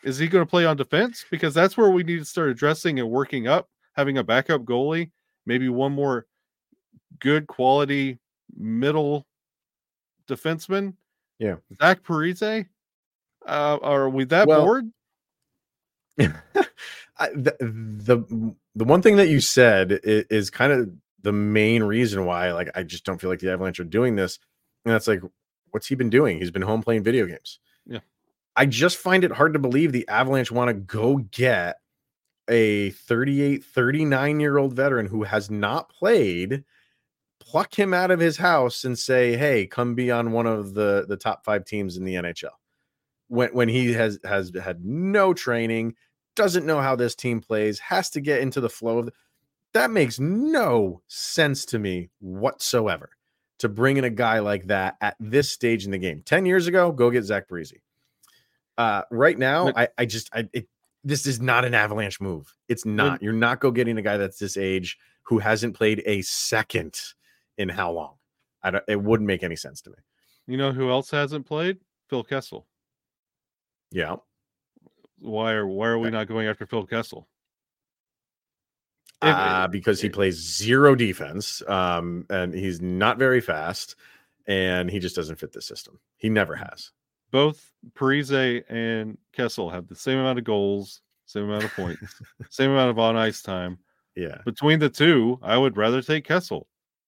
Is 0.03 0.17
he 0.17 0.27
going 0.27 0.45
to 0.45 0.49
play 0.49 0.65
on 0.65 0.77
defense? 0.77 1.25
Because 1.29 1.53
that's 1.53 1.75
where 1.77 1.89
we 1.89 2.03
need 2.03 2.19
to 2.19 2.25
start 2.25 2.49
addressing 2.49 2.99
and 2.99 3.09
working 3.09 3.47
up, 3.47 3.69
having 3.93 4.17
a 4.17 4.23
backup 4.23 4.63
goalie, 4.63 5.11
maybe 5.45 5.67
one 5.69 5.91
more 5.91 6.25
good 7.19 7.47
quality 7.47 8.19
middle 8.55 9.25
defenseman. 10.27 10.93
Yeah. 11.39 11.55
Zach 11.79 12.03
Parise. 12.03 12.67
Uh, 13.45 13.77
are 13.81 14.09
we 14.09 14.25
that 14.25 14.47
Well, 14.47 14.63
bored? 14.63 14.91
I, 16.19 17.29
the, 17.29 17.55
the 17.59 18.55
the 18.75 18.83
one 18.83 19.01
thing 19.01 19.17
that 19.17 19.27
you 19.29 19.39
said 19.39 19.99
is, 20.03 20.25
is 20.29 20.49
kind 20.49 20.71
of 20.71 20.89
the 21.21 21.31
main 21.31 21.83
reason 21.83 22.25
why 22.25 22.51
like 22.51 22.69
I 22.75 22.83
just 22.83 23.05
don't 23.05 23.19
feel 23.19 23.29
like 23.29 23.39
the 23.39 23.51
Avalanche 23.51 23.79
are 23.79 23.85
doing 23.85 24.15
this. 24.15 24.39
And 24.83 24.93
that's 24.93 25.07
like, 25.07 25.21
what's 25.71 25.87
he 25.87 25.95
been 25.95 26.09
doing? 26.09 26.39
He's 26.39 26.51
been 26.51 26.61
home 26.61 26.81
playing 26.83 27.03
video 27.03 27.25
games. 27.25 27.59
I 28.55 28.65
just 28.65 28.97
find 28.97 29.23
it 29.23 29.31
hard 29.31 29.53
to 29.53 29.59
believe 29.59 29.91
the 29.91 30.07
Avalanche 30.07 30.51
want 30.51 30.69
to 30.69 30.73
go 30.73 31.17
get 31.17 31.75
a 32.49 32.91
38, 32.91 33.63
39 33.63 34.39
year 34.39 34.57
old 34.57 34.73
veteran 34.73 35.07
who 35.07 35.23
has 35.23 35.49
not 35.49 35.89
played, 35.89 36.63
pluck 37.39 37.77
him 37.77 37.93
out 37.93 38.11
of 38.11 38.19
his 38.19 38.37
house 38.37 38.83
and 38.83 38.97
say, 38.97 39.35
Hey, 39.35 39.65
come 39.67 39.95
be 39.95 40.11
on 40.11 40.31
one 40.31 40.45
of 40.45 40.73
the, 40.73 41.05
the 41.07 41.17
top 41.17 41.43
five 41.43 41.65
teams 41.65 41.97
in 41.97 42.05
the 42.05 42.15
NHL. 42.15 42.51
When 43.27 43.49
when 43.53 43.69
he 43.69 43.93
has 43.93 44.19
has 44.23 44.51
had 44.63 44.85
no 44.85 45.33
training, 45.33 45.95
doesn't 46.35 46.65
know 46.65 46.79
how 46.79 46.95
this 46.95 47.15
team 47.15 47.41
plays, 47.41 47.79
has 47.79 48.09
to 48.11 48.21
get 48.21 48.41
into 48.41 48.61
the 48.61 48.69
flow 48.69 48.99
of 48.99 49.05
the, 49.07 49.13
that 49.73 49.89
makes 49.89 50.19
no 50.19 51.01
sense 51.07 51.65
to 51.65 51.79
me 51.79 52.09
whatsoever 52.19 53.09
to 53.59 53.69
bring 53.69 53.97
in 53.97 54.03
a 54.03 54.09
guy 54.09 54.39
like 54.39 54.67
that 54.67 54.95
at 55.01 55.15
this 55.19 55.49
stage 55.49 55.85
in 55.85 55.91
the 55.91 55.97
game. 55.97 56.21
10 56.25 56.45
years 56.45 56.67
ago, 56.67 56.91
go 56.91 57.09
get 57.09 57.23
Zach 57.23 57.47
Breezy. 57.47 57.81
Uh, 58.77 59.03
right 59.11 59.37
now, 59.37 59.71
I, 59.75 59.87
I 59.97 60.05
just 60.05 60.29
I 60.33 60.49
it 60.53 60.67
this 61.03 61.27
is 61.27 61.39
not 61.39 61.63
an 61.65 61.73
avalanche 61.73 62.19
move. 62.19 62.53
It's 62.67 62.85
not. 62.85 63.21
You're 63.21 63.33
not 63.33 63.59
go 63.59 63.71
getting 63.71 63.97
a 63.97 64.01
guy 64.01 64.17
that's 64.17 64.39
this 64.39 64.57
age 64.57 64.97
who 65.23 65.39
hasn't 65.39 65.75
played 65.75 66.01
a 66.05 66.21
second 66.23 66.99
in 67.57 67.69
how 67.69 67.91
long? 67.91 68.15
I 68.63 68.71
don't 68.71 68.83
it 68.87 69.01
wouldn't 69.01 69.27
make 69.27 69.43
any 69.43 69.55
sense 69.55 69.81
to 69.81 69.91
me. 69.91 69.97
You 70.47 70.57
know 70.57 70.71
who 70.71 70.89
else 70.89 71.11
hasn't 71.11 71.45
played? 71.45 71.77
Phil 72.09 72.23
Kessel. 72.23 72.67
Yeah. 73.91 74.17
Why 75.19 75.53
are 75.53 75.67
why 75.67 75.87
are 75.87 75.99
we 75.99 76.09
not 76.09 76.27
going 76.27 76.47
after 76.47 76.65
Phil 76.65 76.85
Kessel? 76.85 77.27
Uh, 79.21 79.67
because 79.67 80.01
he 80.01 80.09
plays 80.09 80.35
zero 80.35 80.93
defense, 80.93 81.63
um, 81.67 82.25
and 82.29 82.53
he's 82.53 82.81
not 82.81 83.17
very 83.17 83.41
fast, 83.41 83.95
and 84.45 84.89
he 84.89 84.99
just 84.99 85.15
doesn't 85.15 85.37
fit 85.37 85.51
the 85.51 85.61
system. 85.61 85.99
He 86.17 86.29
never 86.29 86.55
has. 86.55 86.91
Both 87.35 87.69
Parise 87.95 88.63
and 88.69 89.17
Kessel 89.33 89.69
have 89.69 89.89
the 89.89 89.95
same 89.95 90.19
amount 90.19 90.39
of 90.39 90.45
goals, 90.45 91.01
same 91.25 91.43
amount 91.43 91.65
of 91.65 91.73
points, 91.73 92.21
same 92.49 92.71
amount 92.71 92.91
of 92.91 92.97
on 92.97 93.17
ice 93.17 93.41
time. 93.41 93.77
Yeah. 94.15 94.37
Between 94.45 94.79
the 94.79 94.87
two, 94.87 95.37
I 95.41 95.57
would 95.57 95.75
rather 95.75 96.01
take 96.01 96.23
Kessel, 96.23 96.65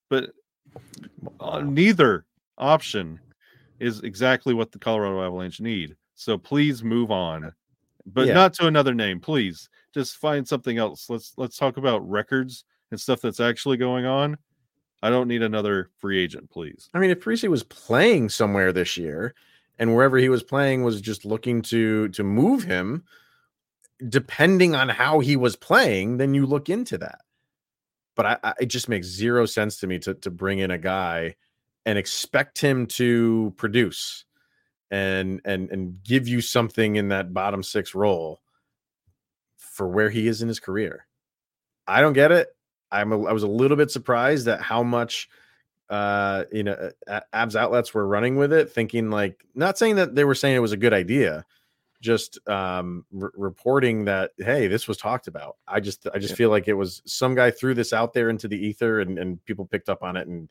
but 0.10 0.32
uh, 1.40 1.62
neither 1.62 2.26
option 2.58 3.22
is 3.80 4.02
exactly 4.02 4.54
what 4.54 4.74
the 4.74 4.80
Colorado 4.80 5.26
Avalanche 5.26 5.62
need. 5.62 5.96
So 6.16 6.38
please 6.38 6.84
move 6.84 7.10
on, 7.10 7.54
but 8.06 8.28
Yeah. 8.28 8.34
not 8.34 8.54
to 8.56 8.68
another 8.68 8.94
name. 8.94 9.22
Please 9.22 9.70
just 9.94 10.18
find 10.18 10.46
something 10.46 10.78
else. 10.78 11.10
Let's 11.10 11.36
let's 11.38 11.56
talk 11.56 11.78
about 11.78 12.06
records 12.06 12.66
and 12.92 13.00
stuff 13.00 13.22
that's 13.22 13.40
actually 13.40 13.78
going 13.78 14.06
on. 14.06 14.38
I 15.02 15.10
don't 15.10 15.30
need 15.30 15.42
another 15.42 15.90
free 16.00 16.20
agent, 16.22 16.50
please. 16.50 16.90
I 16.94 17.00
mean, 17.00 17.12
if 17.12 17.22
Parise 17.22 17.48
was 17.48 17.64
playing 17.64 18.28
somewhere 18.28 18.74
this 18.74 18.98
year, 18.98 19.34
and 19.80 19.96
wherever 19.96 20.18
he 20.18 20.30
was 20.30 20.44
playing 20.44 20.84
was 20.84 21.02
just 21.02 21.26
looking 21.26 21.62
to 21.64 22.10
to 22.10 22.24
move 22.24 22.64
him, 22.64 23.04
depending 24.08 24.76
on 24.76 24.90
how 24.90 25.20
he 25.20 25.36
was 25.36 25.56
playing, 25.56 26.18
then 26.18 26.34
you 26.34 26.46
look 26.46 26.70
into 26.70 26.98
that. 26.98 27.22
But 28.16 28.26
I, 28.26 28.38
I, 28.44 28.54
it 28.62 28.66
just 28.68 28.90
makes 28.90 29.08
zero 29.08 29.46
sense 29.46 29.78
to 29.78 29.88
me 29.88 30.00
to 30.00 30.14
to 30.16 30.32
bring 30.32 30.60
in 30.60 30.72
a 30.72 30.78
guy 30.78 31.36
and 31.86 31.98
expect 31.98 32.60
him 32.60 32.86
to 32.88 33.54
produce 33.58 34.26
and 34.92 35.42
and 35.46 35.70
and 35.70 36.04
give 36.04 36.28
you 36.28 36.42
something 36.42 36.96
in 36.96 37.10
that 37.10 37.34
bottom 37.34 37.64
six 37.64 37.94
role 37.94 38.42
for 39.58 39.88
where 39.88 40.10
he 40.10 40.28
is 40.28 40.42
in 40.42 40.48
his 40.48 40.60
career. 40.60 41.06
I 41.88 42.02
don't 42.02 42.14
get 42.14 42.32
it. 42.32 42.50
I'm 42.92 43.12
a, 43.12 43.24
I 43.26 43.32
was 43.32 43.44
a 43.44 43.48
little 43.48 43.78
bit 43.78 43.92
surprised 43.92 44.48
at 44.48 44.62
how 44.62 44.82
much 44.84 45.30
uh 45.90 46.44
you 46.52 46.64
know 46.64 46.90
uh, 47.08 47.20
abs 47.34 47.56
outlets 47.56 47.94
were 47.94 48.08
running 48.08 48.36
with 48.36 48.52
it 48.52 48.70
thinking 48.72 49.10
like 49.10 49.46
not 49.56 49.78
saying 49.78 49.96
that 49.96 50.16
they 50.16 50.26
were 50.26 50.36
saying 50.36 50.56
it 50.56 50.60
was 50.60 50.74
a 50.74 50.78
good 50.78 50.94
idea 50.94 51.46
just 52.02 52.38
um 52.50 53.06
r- 53.22 53.32
reporting 53.36 54.04
that 54.06 54.32
hey 54.38 54.68
this 54.68 54.88
was 54.88 54.98
talked 54.98 55.28
about 55.28 55.56
i 55.68 55.80
just 55.80 56.06
i 56.14 56.20
just 56.20 56.32
Yeah. 56.32 56.38
feel 56.38 56.50
like 56.50 56.68
it 56.68 56.74
was 56.74 57.02
some 57.06 57.34
guy 57.36 57.50
threw 57.52 57.74
this 57.74 57.94
out 57.94 58.14
there 58.14 58.30
into 58.30 58.48
the 58.48 58.58
ether 58.58 59.00
and, 59.00 59.18
and 59.18 59.44
people 59.46 59.66
picked 59.66 59.90
up 59.90 60.04
on 60.04 60.18
it 60.18 60.28
and 60.28 60.50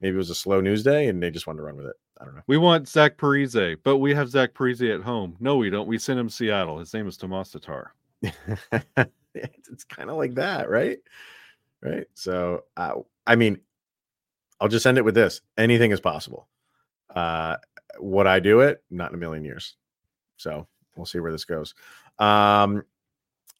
maybe 0.00 0.14
it 0.14 0.18
was 0.18 0.30
a 0.30 0.34
slow 0.34 0.60
news 0.60 0.82
day 0.82 1.08
and 1.08 1.22
they 1.22 1.30
just 1.30 1.46
wanted 1.46 1.58
to 1.58 1.62
run 1.62 1.76
with 1.76 1.86
it 1.86 1.96
i 2.20 2.24
don't 2.24 2.34
know 2.34 2.42
We 2.48 2.58
want 2.58 2.88
Zach 2.88 3.16
Parise, 3.16 3.76
but 3.84 3.98
we 3.98 4.12
have 4.14 4.28
Zach 4.28 4.52
Parise 4.52 4.92
at 4.94 5.00
home. 5.02 5.36
No, 5.40 5.56
we 5.56 5.70
don't. 5.70 5.88
We 5.88 5.98
sent 5.98 6.20
him 6.20 6.28
Seattle. 6.28 6.78
His 6.78 6.92
name 6.94 7.08
is 7.08 7.16
Tomas 7.16 7.50
Tatar. 7.50 7.94
it's, 9.34 9.68
it's 9.68 9.84
kind 9.84 10.10
of 10.10 10.16
like 10.16 10.34
that, 10.34 10.68
right? 10.70 10.98
Right. 11.80 12.06
So, 12.14 12.64
uh, 12.76 12.94
I 13.26 13.34
mean, 13.36 13.58
I'll 14.62 14.68
just 14.68 14.86
end 14.86 14.96
it 14.96 15.04
with 15.04 15.16
this: 15.16 15.40
anything 15.58 15.90
is 15.90 16.00
possible. 16.00 16.48
Uh, 17.12 17.56
would 17.98 18.28
I 18.28 18.38
do 18.38 18.60
it? 18.60 18.82
Not 18.90 19.10
in 19.10 19.16
a 19.16 19.18
million 19.18 19.44
years. 19.44 19.76
So 20.36 20.68
we'll 20.96 21.04
see 21.04 21.18
where 21.18 21.32
this 21.32 21.44
goes. 21.44 21.74
Um, 22.20 22.84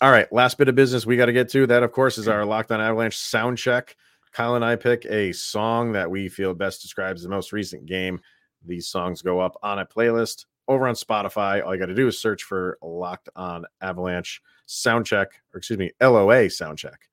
all 0.01 0.11
right, 0.11 0.33
last 0.33 0.59
bit 0.59 0.69
of 0.69 0.77
business 0.77 1.05
we 1.05 1.17
got 1.17 1.27
to 1.27 1.33
get 1.33 1.49
to. 1.51 1.67
That, 1.67 1.83
of 1.83 1.91
course, 1.91 2.19
is 2.19 2.29
our 2.29 2.45
Locked 2.45 2.71
On 2.71 2.81
Avalanche 2.81 3.17
sound 3.17 3.59
check. 3.59 3.97
Kyle 4.33 4.55
and 4.55 4.65
I 4.65 4.77
pick 4.77 5.05
a 5.07 5.33
song 5.33 5.93
that 5.93 6.11
we 6.11 6.29
feel 6.29 6.55
best 6.55 6.83
describes 6.83 7.23
the 7.23 7.29
most 7.29 7.53
recent 7.53 7.85
game. 7.87 8.21
These 8.65 8.89
songs 8.89 9.23
go 9.23 9.41
up 9.41 9.57
on 9.63 9.81
a 9.81 9.87
playlist 9.87 10.47
over 10.69 10.87
on 10.87 10.95
Spotify. 10.95 11.65
All 11.65 11.75
you 11.75 11.81
got 11.81 11.87
to 11.87 11.95
do 11.95 12.07
is 12.07 12.19
search 12.19 12.45
for 12.45 12.79
Locked 12.81 13.29
On 13.35 13.65
Avalanche 13.81 14.41
sound 14.67 15.05
check, 15.05 15.33
or 15.53 15.59
excuse 15.59 15.79
me, 15.79 15.91
LOA 16.01 16.49
sound 16.49 16.79
check. 16.79 17.09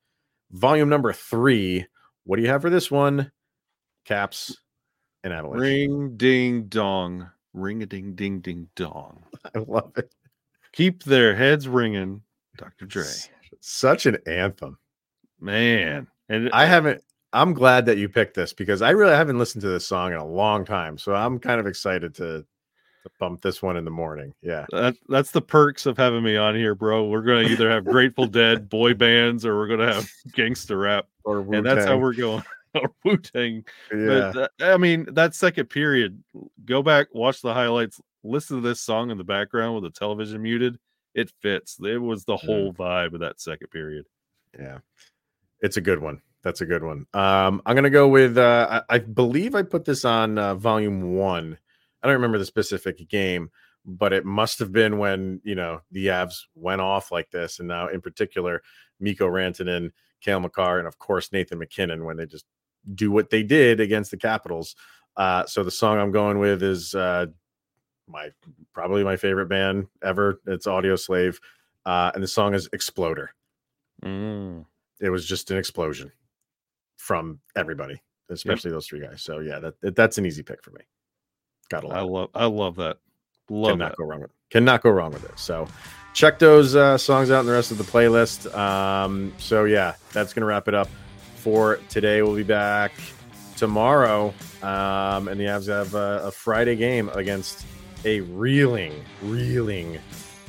Volume 0.52 0.90
number 0.90 1.12
three. 1.12 1.86
What 2.24 2.38
do 2.38 2.44
you 2.44 2.50
have 2.50 2.62
for 2.62 2.70
this 2.70 2.92
one? 2.92 3.32
Caps 4.10 4.58
and 5.24 5.32
Avalanche. 5.32 5.62
Ring 5.62 6.18
ding 6.18 6.64
dong. 6.64 7.30
Ring 7.54 7.84
a 7.84 7.86
ding 7.86 8.16
ding 8.16 8.40
ding 8.40 8.68
dong. 8.76 9.24
I 9.56 9.60
love 9.60 9.92
it. 9.98 10.12
Keep 10.74 11.04
their 11.04 11.36
heads 11.36 11.68
ringing, 11.68 12.24
Dr. 12.58 12.88
Dre. 12.88 13.06
Such 13.60 14.08
an 14.08 14.18
anthem. 14.26 14.80
Man. 15.40 16.08
And 16.28 16.50
I 16.54 16.66
haven't. 16.66 17.04
I'm 17.34 17.54
glad 17.54 17.86
that 17.86 18.00
you 18.00 18.10
picked 18.10 18.34
this 18.34 18.52
because 18.52 18.82
I 18.82 18.90
really 18.90 19.14
haven't 19.14 19.38
listened 19.38 19.62
to 19.62 19.70
this 19.70 19.86
song 19.86 20.12
in 20.12 20.18
a 20.18 20.26
long 20.26 20.66
time. 20.66 20.98
So 20.98 21.14
I'm 21.14 21.38
kind 21.38 21.60
of 21.60 21.68
excited 21.68 22.16
to, 22.16 22.40
to 22.40 23.10
bump 23.20 23.44
this 23.44 23.62
one 23.62 23.78
in 23.78 23.86
the 23.86 23.92
morning. 23.92 24.34
Yeah. 24.42 24.66
that, 24.72 24.96
that's 25.08 25.30
the 25.30 25.42
perks 25.42 25.86
of 25.86 25.98
having 25.98 26.24
me 26.24 26.36
on 26.36 26.56
here, 26.56 26.74
bro. 26.74 27.06
We're 27.06 27.22
gonna 27.22 27.48
either 27.48 27.70
have 27.70 27.86
Grateful 27.86 28.26
Dead, 28.26 28.70
boy 28.70 28.96
bands, 28.96 29.46
or 29.46 29.56
we're 29.56 29.68
gonna 29.68 29.94
have 29.94 30.10
gangster 30.34 30.80
rap. 30.80 31.08
Or 31.24 31.42
And 31.54 31.64
that's 31.64 31.86
how 31.86 31.98
we're 31.98 32.14
going. 32.14 32.44
Or 32.76 32.92
Wu 33.04 33.18
Tang. 33.18 33.66
Yeah. 33.92 34.32
But 34.34 34.38
uh, 34.38 34.74
I 34.74 34.78
mean, 34.78 35.08
that 35.14 35.36
second 35.36 35.68
period, 35.68 36.24
go 36.66 36.84
back, 36.84 37.08
watch 37.14 37.42
the 37.42 37.54
highlights, 37.54 38.00
listen 38.24 38.62
to 38.62 38.68
this 38.68 38.82
song 38.82 39.10
in 39.10 39.18
the 39.18 39.24
background 39.24 39.76
with 39.76 39.84
the 39.84 39.98
television 39.98 40.42
muted. 40.42 40.78
It 41.16 41.32
fits. 41.42 41.80
It 41.84 41.98
was 41.98 42.26
the 42.26 42.38
whole 42.38 42.72
vibe 42.74 43.14
of 43.14 43.22
that 43.22 43.42
second 43.42 43.70
period. 43.70 44.06
Yeah. 44.58 44.80
It's 45.62 45.78
a 45.78 45.82
good 45.82 46.00
one. 46.00 46.22
That's 46.44 46.62
a 46.62 46.66
good 46.66 46.84
one. 46.84 47.06
Um, 47.14 47.62
I'm 47.66 47.76
gonna 47.76 47.90
go 47.90 48.08
with 48.08 48.38
uh 48.38 48.84
I, 48.90 48.96
I 48.96 49.00
believe 49.00 49.56
I 49.56 49.64
put 49.64 49.86
this 49.86 50.06
on 50.06 50.38
uh, 50.38 50.56
volume 50.56 51.16
one. 51.16 51.58
I 52.02 52.08
don't 52.08 52.16
remember 52.16 52.38
the 52.38 52.46
specific 52.46 53.06
game, 53.10 53.50
but 53.86 54.14
it 54.14 54.24
must 54.24 54.60
have 54.60 54.72
been 54.72 55.00
when 55.00 55.42
you 55.44 55.56
know 55.56 55.82
the 55.92 56.08
Avs 56.08 56.44
went 56.56 56.80
off 56.82 57.12
like 57.12 57.30
this, 57.32 57.60
and 57.60 57.68
now 57.68 57.90
in 57.90 58.00
particular, 58.00 58.62
Mikko 59.02 59.28
Rantanen, 59.28 59.92
Cale 60.22 60.40
Makar, 60.40 60.80
and 60.80 60.88
of 60.88 60.98
course 60.98 61.32
Nathan 61.34 61.60
MacKinnon 61.60 62.06
when 62.06 62.16
they 62.16 62.26
just 62.26 62.46
do 62.96 63.12
what 63.12 63.30
they 63.30 63.44
did 63.44 63.80
against 63.80 64.12
the 64.12 64.18
Capitals. 64.18 64.76
Uh, 65.18 65.46
so 65.46 65.64
the 65.64 65.72
song 65.72 65.98
I'm 66.00 66.12
going 66.12 66.40
with 66.40 66.64
is 66.64 66.96
uh, 66.96 67.28
my 68.08 68.30
probably 68.74 69.04
my 69.04 69.18
favorite 69.18 69.48
band 69.50 69.88
ever. 70.04 70.40
It's 70.48 70.66
Audioslave, 70.68 71.38
uh, 71.86 72.12
and 72.14 72.24
the 72.24 72.28
song 72.28 72.54
is 72.54 72.70
Exploder 72.74 73.32
Mm. 74.04 74.66
it 75.02 75.10
was 75.10 75.26
just 75.26 75.52
an 75.52 75.58
explosion 75.58 76.10
from 76.96 77.40
everybody, 77.58 78.02
especially 78.30 78.72
those 78.72 78.88
three 78.88 79.02
guys. 79.02 79.22
So 79.22 79.40
yeah, 79.40 79.60
that, 79.60 79.82
that- 79.82 79.96
that's 79.96 80.18
an 80.18 80.26
easy 80.26 80.42
pick 80.42 80.64
for 80.64 80.72
me. 80.72 80.82
Got 81.70 81.84
a 81.84 81.88
I 81.90 82.00
lot. 82.00 82.00
I 82.00 82.02
love 82.04 82.30
I 82.34 82.46
love 82.46 82.76
that. 82.78 82.98
Love 83.50 83.74
Cannot 83.74 83.90
that. 83.90 83.98
go 83.98 84.04
wrong 84.06 84.22
with 84.22 84.32
cannot 84.50 84.82
go 84.84 84.90
wrong 84.92 85.12
with 85.12 85.26
it. 85.26 85.38
So 85.38 85.68
check 86.14 86.40
those 86.40 86.76
uh, 86.76 86.98
songs 86.98 87.30
out 87.30 87.42
in 87.42 87.46
the 87.46 87.52
rest 87.52 87.72
of 87.72 87.78
the 87.78 87.84
playlist. 87.84 88.52
Um, 88.58 89.34
so 89.38 89.66
yeah, 89.66 89.96
that's 90.14 90.34
gonna 90.34 90.46
wrap 90.48 90.68
it 90.68 90.74
up 90.74 90.88
for 91.40 91.80
today. 91.90 92.22
We'll 92.22 92.36
be 92.36 92.44
back 92.44 92.92
tomorrow, 93.58 94.34
um, 94.62 95.28
and 95.28 95.40
the 95.40 95.46
Avs 95.46 95.68
have 95.68 95.96
a, 95.96 96.28
a 96.28 96.32
Friday 96.32 96.76
game 96.76 97.10
against 97.10 97.66
a 98.06 98.22
reeling, 98.22 98.94
reeling 99.22 100.00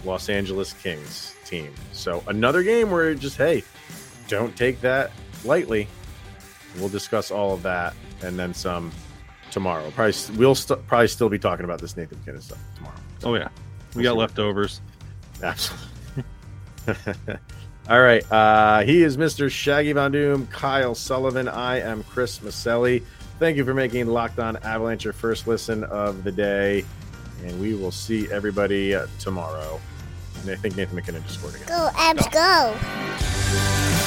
Los 0.05 0.29
Angeles 0.29 0.73
Kings 0.75 1.35
team. 1.45 1.73
So 1.93 2.23
another 2.29 2.63
game 2.63 2.91
where 2.91 3.15
just 3.15 3.37
hey, 3.37 3.65
don't 4.29 4.57
take 4.57 4.81
that 4.83 5.11
lightly. 5.45 5.89
We'll 6.79 6.89
discuss 6.89 7.31
all 7.31 7.53
of 7.53 7.63
that 7.65 7.95
and 8.23 8.39
then 8.39 8.55
some 8.55 8.93
tomorrow. 9.51 9.91
Probably 9.91 10.15
we'll 10.37 10.55
st- 10.55 10.87
probably 10.87 11.09
still 11.09 11.29
be 11.29 11.39
talking 11.39 11.65
about 11.65 11.81
this 11.81 11.97
Nathan 11.97 12.19
MacKinnon 12.19 12.43
stuff 12.43 12.59
tomorrow. 12.77 12.97
Oh 13.25 13.35
yeah. 13.35 13.49
We 13.95 14.03
got 14.05 14.17
leftovers. 14.17 14.81
Absolutely. 15.43 16.25
All 17.89 18.01
right. 18.01 18.25
Uh, 18.31 18.83
he 18.83 19.03
is 19.03 19.17
Mr. 19.17 19.51
Shaggy 19.51 19.93
Von 19.93 20.13
Doom, 20.13 20.47
Kyle 20.49 20.95
Sullivan. 20.95 21.49
I 21.49 21.81
am 21.81 22.05
Chris 22.05 22.39
Maselli. 22.41 23.03
Thank 23.39 23.57
you 23.57 23.65
for 23.65 23.75
making 23.75 24.07
Locked 24.07 24.39
On 24.39 24.57
Avalanche 24.59 25.05
your 25.05 25.13
first 25.13 25.47
listen 25.47 25.85
of 25.85 26.23
the 26.25 26.33
day. 26.33 26.85
And 27.45 27.59
we 27.61 27.75
will 27.75 27.91
see 27.91 28.31
everybody 28.31 28.95
uh, 28.95 29.07
tomorrow. 29.19 29.81
And 30.43 30.51
I 30.51 30.57
think 30.57 30.77
Nathan 30.77 30.95
MacKinnon 30.95 31.23
just 31.23 31.41
scored 31.41 31.55
again. 31.55 31.69
Go, 31.69 31.89
Avs, 31.95 32.31
go. 32.31 34.00